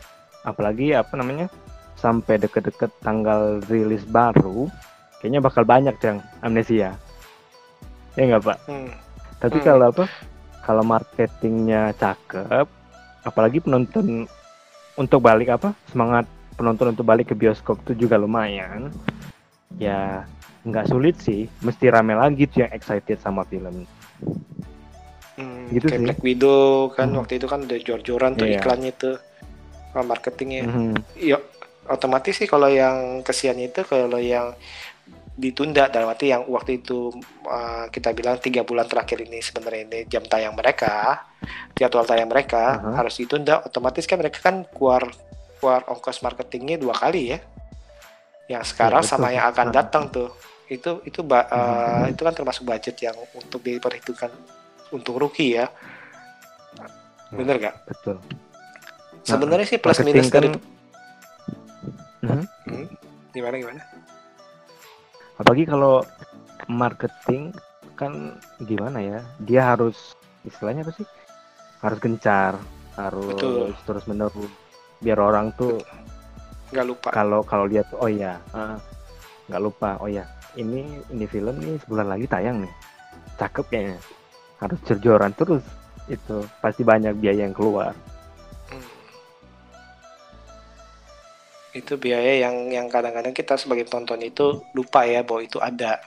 [0.47, 1.51] Apalagi apa namanya?
[1.99, 4.71] Sampai deket-deket tanggal rilis baru,
[5.19, 6.95] kayaknya bakal banyak yang amnesia.
[8.19, 8.59] Ya nggak pak?
[8.67, 8.91] Hmm.
[9.39, 9.67] Tapi hmm.
[9.67, 10.05] kalau apa?
[10.67, 12.67] Kalau marketingnya cakep,
[13.23, 14.27] apalagi penonton
[14.99, 15.73] untuk balik apa?
[15.89, 16.27] Semangat
[16.59, 18.91] penonton untuk balik ke bioskop itu juga lumayan.
[19.79, 20.27] Ya
[20.67, 23.89] nggak sulit sih mesti rame lagi tuh yang excited sama film
[25.39, 26.07] hmm, gitu kayak sih.
[26.11, 27.19] Black Widow kan hmm.
[27.23, 28.59] waktu itu kan udah jor-joran tuh yeah.
[28.61, 29.17] iklannya tuh
[29.99, 30.95] marketingnya hmm.
[31.17, 31.39] ya
[31.89, 34.53] otomatis sih kalau yang kesiannya itu kalau yang
[35.39, 37.15] ditunda dalam arti yang waktu itu
[37.47, 41.23] uh, kita bilang tiga bulan terakhir ini sebenarnya ini jam tayang mereka
[41.79, 42.95] jadwal tayang mereka uh -huh.
[42.99, 45.07] harus ditunda otomatis kan mereka kan keluar
[45.63, 47.39] keluar ongkos marketingnya dua kali ya
[48.51, 50.35] yang sekarang ya, sama yang akan datang tuh
[50.67, 54.35] itu itu uh, itu kan termasuk budget yang untuk diperhitungkan
[54.91, 55.71] untuk rookie ya
[57.29, 57.77] bener gak?
[57.85, 58.17] Betul.
[59.21, 60.41] Sebenarnya sih plus minus kan...
[60.41, 60.49] dari
[62.25, 62.45] hmm?
[62.65, 62.87] Hmm?
[63.37, 63.83] gimana gimana?
[65.39, 66.03] Apalagi kalau
[66.67, 67.55] marketing
[67.95, 69.19] kan gimana ya?
[69.43, 71.07] Dia harus istilahnya apa sih?
[71.79, 72.59] Harus gencar,
[72.99, 73.71] harus Betul.
[73.87, 74.53] terus menerus
[74.99, 75.79] biar orang tuh
[76.75, 77.09] nggak lupa.
[77.15, 78.43] Kalau kalau lihat oh ya
[79.49, 80.29] nggak lupa oh ya
[80.59, 82.73] ini ini film nih sebulan lagi tayang nih
[83.41, 83.99] cakep kayaknya
[84.61, 85.65] harus jerjoran terus
[86.11, 87.95] itu pasti banyak biaya yang keluar
[91.81, 96.03] itu biaya yang yang kadang-kadang kita sebagai tonton itu lupa ya bahwa itu ada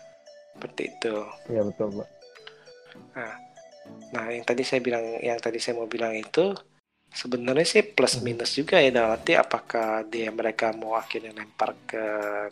[0.56, 1.16] seperti itu
[1.50, 2.10] iya betul mbak
[3.16, 3.34] nah
[4.12, 6.54] nah yang tadi saya bilang yang tadi saya mau bilang itu
[7.12, 8.24] sebenarnya sih plus hmm.
[8.24, 12.04] minus juga ya dalam arti apakah dia mereka mau akhirnya lempar ke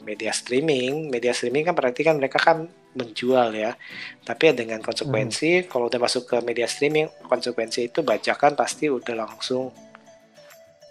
[0.03, 2.67] media streaming media streaming kan berarti kan mereka kan
[2.97, 3.77] menjual ya.
[4.25, 5.67] Tapi dengan konsekuensi, hmm.
[5.69, 9.69] kalau udah masuk ke media streaming, konsekuensi itu bajakan pasti udah langsung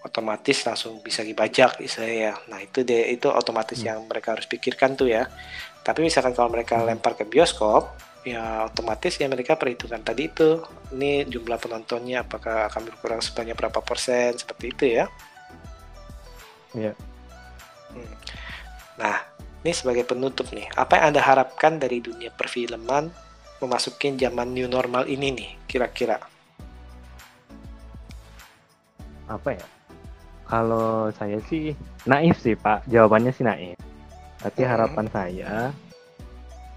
[0.03, 2.39] otomatis langsung bisa dibajak istilahnya.
[2.47, 3.89] Nah itu deh itu otomatis hmm.
[3.89, 5.27] yang mereka harus pikirkan tuh ya.
[5.83, 6.87] Tapi misalkan kalau mereka hmm.
[6.87, 7.91] lempar ke bioskop,
[8.23, 10.63] ya otomatis ya mereka perhitungan tadi itu
[10.95, 15.05] ini jumlah penontonnya apakah akan berkurang sebanyak berapa persen seperti itu ya.
[16.77, 16.93] Iya.
[17.91, 18.15] Hmm.
[18.99, 19.17] Nah,
[19.65, 23.11] ini sebagai penutup nih, apa yang Anda harapkan dari dunia perfilman
[23.59, 26.21] memasuki zaman new normal ini nih, kira-kira?
[29.27, 29.78] Apa ya?
[30.49, 31.77] Kalau saya sih
[32.09, 33.77] naif sih Pak, jawabannya sih naif.
[34.41, 34.71] Tapi hmm.
[34.71, 35.53] harapan saya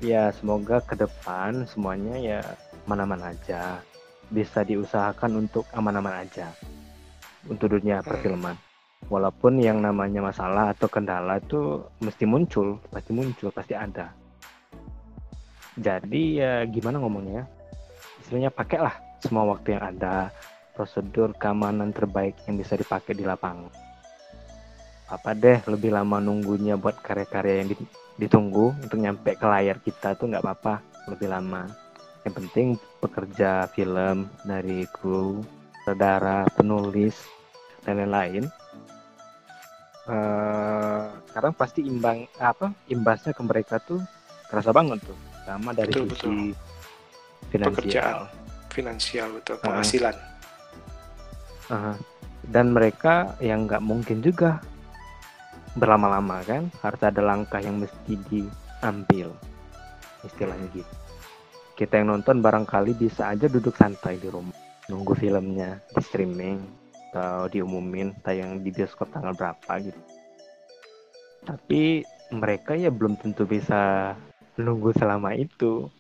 [0.02, 2.42] ya semoga ke depan semuanya ya
[2.86, 3.80] aman-aman aja.
[4.32, 6.52] Bisa diusahakan untuk aman-aman aja
[7.50, 8.08] untuk dunia hmm.
[8.08, 8.56] perfilman
[9.10, 14.14] walaupun yang namanya masalah atau kendala itu mesti muncul pasti muncul pasti ada
[15.80, 17.48] jadi ya gimana ngomongnya
[18.22, 18.94] istilahnya pakailah
[19.24, 20.30] semua waktu yang ada
[20.74, 23.72] prosedur keamanan terbaik yang bisa dipakai di lapangan.
[25.12, 27.70] Apa deh lebih lama nunggunya buat karya-karya yang
[28.16, 30.80] ditunggu untuk nyampe ke layar kita tuh nggak apa-apa
[31.12, 31.68] lebih lama.
[32.24, 32.68] Yang penting
[33.04, 35.44] pekerja film dari kru
[35.84, 37.18] saudara penulis
[37.84, 38.48] dan lain-lain.
[40.02, 44.02] Uh, sekarang pasti imbang apa imbasnya ke mereka tuh
[44.50, 45.16] kerasa banget tuh
[45.46, 46.34] sama dari betul, sisi betul.
[47.54, 47.78] finansial.
[47.78, 48.18] Pekerjaan
[48.72, 49.56] finansial betul.
[49.62, 50.16] Penghasilan.
[50.16, 50.31] uh,
[51.72, 51.96] uh,
[52.52, 54.60] dan mereka yang nggak mungkin juga
[55.80, 59.32] berlama-lama kan harus ada langkah yang mesti diambil
[60.28, 60.94] istilahnya gitu
[61.80, 64.54] kita yang nonton barangkali bisa aja duduk santai di rumah
[64.92, 66.60] nunggu filmnya di streaming
[67.12, 70.00] atau diumumin tayang di bioskop tanggal berapa gitu.
[71.44, 74.14] Tapi mereka ya belum tentu bisa
[74.56, 75.92] nunggu selama itu.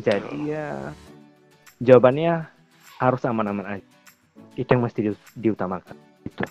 [0.00, 0.96] Jadi ya
[1.84, 2.48] jawabannya
[2.96, 3.97] harus aman-aman aja.
[4.58, 5.94] Itu yang mesti di, diutamakan.
[6.26, 6.42] Itu.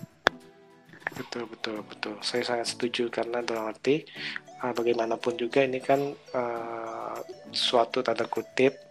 [1.12, 2.16] Betul betul betul.
[2.24, 4.08] Saya sangat setuju karena dalam arti
[4.64, 6.00] uh, bagaimanapun juga ini kan
[6.34, 7.20] uh,
[7.52, 8.88] suatu tanda kutip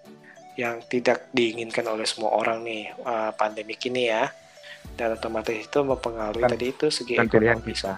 [0.57, 4.29] yang tidak diinginkan oleh semua orang nih uh, pandemik ini ya
[4.97, 7.93] dan otomatis itu mempengaruhi bukan, tadi itu segi bukan pilihan kita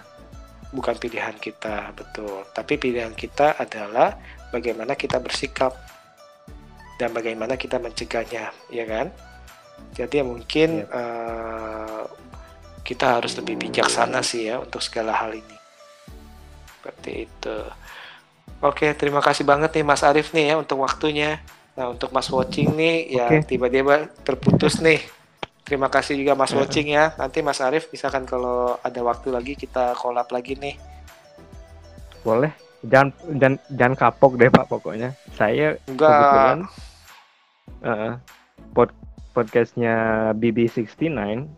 [0.69, 4.19] bukan pilihan kita betul tapi pilihan kita adalah
[4.51, 5.71] bagaimana kita bersikap
[6.99, 9.07] dan bagaimana kita mencegahnya ya kan
[9.95, 10.89] jadi ya mungkin ya.
[10.89, 12.03] Uh,
[12.83, 15.57] kita harus lebih bijaksana sih ya untuk segala hal ini
[16.79, 17.57] seperti itu
[18.63, 21.37] oke terima kasih banget nih Mas Arief nih ya untuk waktunya
[21.77, 24.99] nah untuk Mas watching nih ya tiba-tiba terputus nih
[25.69, 26.57] Terima kasih juga Mas ya.
[26.57, 27.13] Watching ya.
[27.13, 30.73] Nanti Mas Arief misalkan kalau ada waktu lagi kita collab lagi nih.
[32.25, 32.49] Boleh.
[32.81, 35.13] Jangan jangan, jangan kapok deh Pak pokoknya.
[35.37, 36.09] Saya Enggak.
[36.09, 36.59] kebetulan
[37.85, 38.11] uh,
[38.73, 38.89] pod,
[39.31, 41.09] podcastnya BB69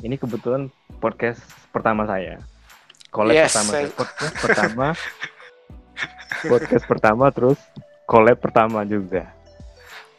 [0.03, 0.67] ini kebetulan
[0.99, 1.41] podcast
[1.72, 2.38] pertama saya.
[3.11, 3.88] Collab yes, pertama saya...
[3.91, 4.88] podcast pertama.
[6.41, 7.59] podcast pertama terus
[8.07, 9.30] collab pertama juga.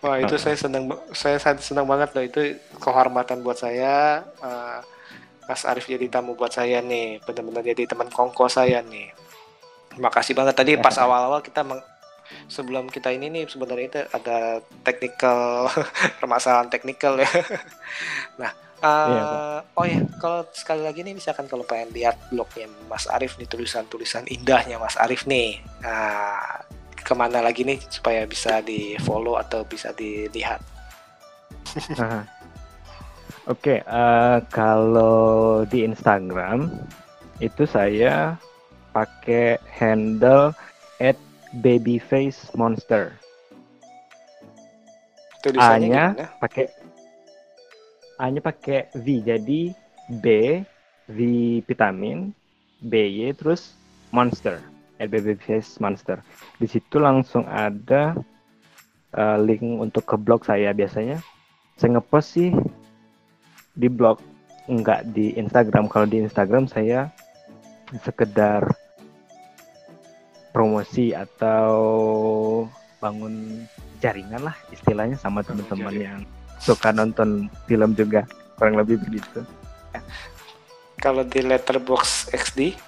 [0.03, 4.83] Wah itu saya senang saya senang banget loh itu kehormatan buat saya uh,
[5.47, 9.15] Mas Arif jadi tamu buat saya nih benar-benar jadi teman kongko saya nih.
[9.93, 11.79] Terima kasih banget tadi pas awal-awal kita meng,
[12.47, 15.69] sebelum kita ini nih sebenarnya itu ada technical
[16.21, 17.31] permasalahan teknikal ya.
[18.43, 18.53] nah
[18.83, 19.23] Uh, iya,
[19.79, 24.27] oh ya, kalau sekali lagi nih misalkan kalau pengen lihat blognya Mas Arif nih tulisan-tulisan
[24.27, 26.67] indahnya Mas Arif nih, nah
[26.99, 30.59] ke mana lagi nih supaya bisa di follow atau bisa dilihat?
[31.79, 32.27] Oke,
[33.47, 36.75] okay, uh, eh, kalau di Instagram
[37.39, 38.35] itu saya
[38.91, 40.51] pakai handle
[41.61, 43.13] babyface monster.
[45.59, 46.71] A-nya pakai
[48.17, 49.75] A-nya pakai V jadi
[50.23, 50.27] B
[51.11, 51.19] V
[51.67, 52.31] vitamin
[52.79, 53.75] B Y terus
[54.15, 54.63] monster.
[55.03, 56.23] LBB Face Monster.
[56.63, 58.15] Di situ langsung ada
[59.19, 61.19] uh, link untuk ke blog saya biasanya.
[61.75, 62.55] Saya ngepost sih
[63.75, 64.23] di blog,
[64.71, 65.91] enggak di Instagram.
[65.91, 67.11] Kalau di Instagram saya
[68.07, 68.63] sekedar
[70.53, 71.75] promosi atau
[73.01, 73.67] bangun
[73.99, 76.19] jaringan lah istilahnya sama teman-teman yang
[76.63, 78.29] suka nonton film juga
[78.61, 79.43] kurang lebih begitu.
[81.03, 82.79] Kalau di Letterbox XD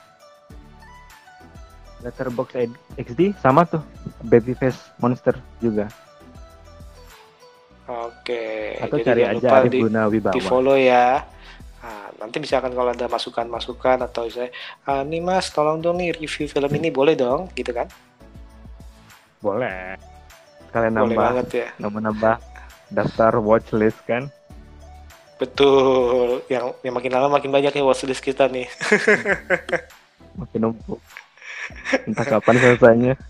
[2.05, 2.55] Letterbox
[3.01, 3.83] XD sama tuh
[4.23, 5.89] Babyface Monster juga.
[7.89, 8.77] Oke.
[8.81, 9.81] Atau Jadi cari aja Arif di.
[10.37, 11.25] Di follow ya.
[11.85, 14.49] Nah, nanti misalkan kalau ada masukan-masukan atau saya,
[14.89, 17.93] ah, nih mas, tolong dong nih review film ini boleh dong, gitu kan?
[19.45, 20.01] Boleh.
[20.73, 21.69] sekalian Boleh nambah banget ya.
[21.79, 22.37] nambah nambah
[22.91, 24.27] daftar watchlist kan
[25.39, 26.43] Betul.
[26.51, 28.67] Yang yang makin lama makin banyak ya watchlist kita nih.
[30.41, 31.01] makin numpuk
[32.05, 33.15] entah kapan selesainya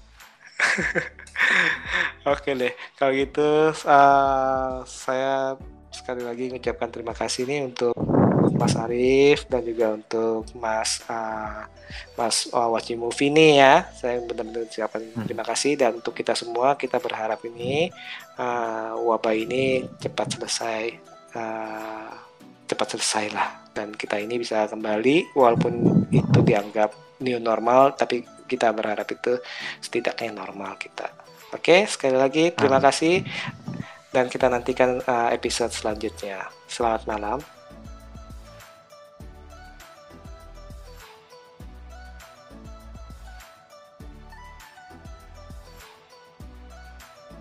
[2.25, 5.61] Oke deh, kalau gitu uh, saya
[5.93, 7.93] sekali lagi mengucapkan terima kasih nih untuk
[8.53, 11.65] Mas Arif dan juga untuk Mas uh,
[12.19, 13.75] Mas uh, Waci Movie nih ya.
[13.97, 17.89] Saya benar-benar ucapkan terima kasih dan untuk kita semua kita berharap ini
[18.37, 20.83] uh, wabah ini cepat selesai,
[21.39, 22.11] uh,
[22.69, 28.71] cepat selesai lah dan kita ini bisa kembali walaupun itu dianggap new normal tapi kita
[28.77, 29.41] berharap itu
[29.81, 31.09] setidaknya normal kita.
[31.55, 33.23] Oke, sekali lagi terima kasih
[34.11, 36.51] dan kita nantikan uh, episode selanjutnya.
[36.71, 37.54] Selamat malam.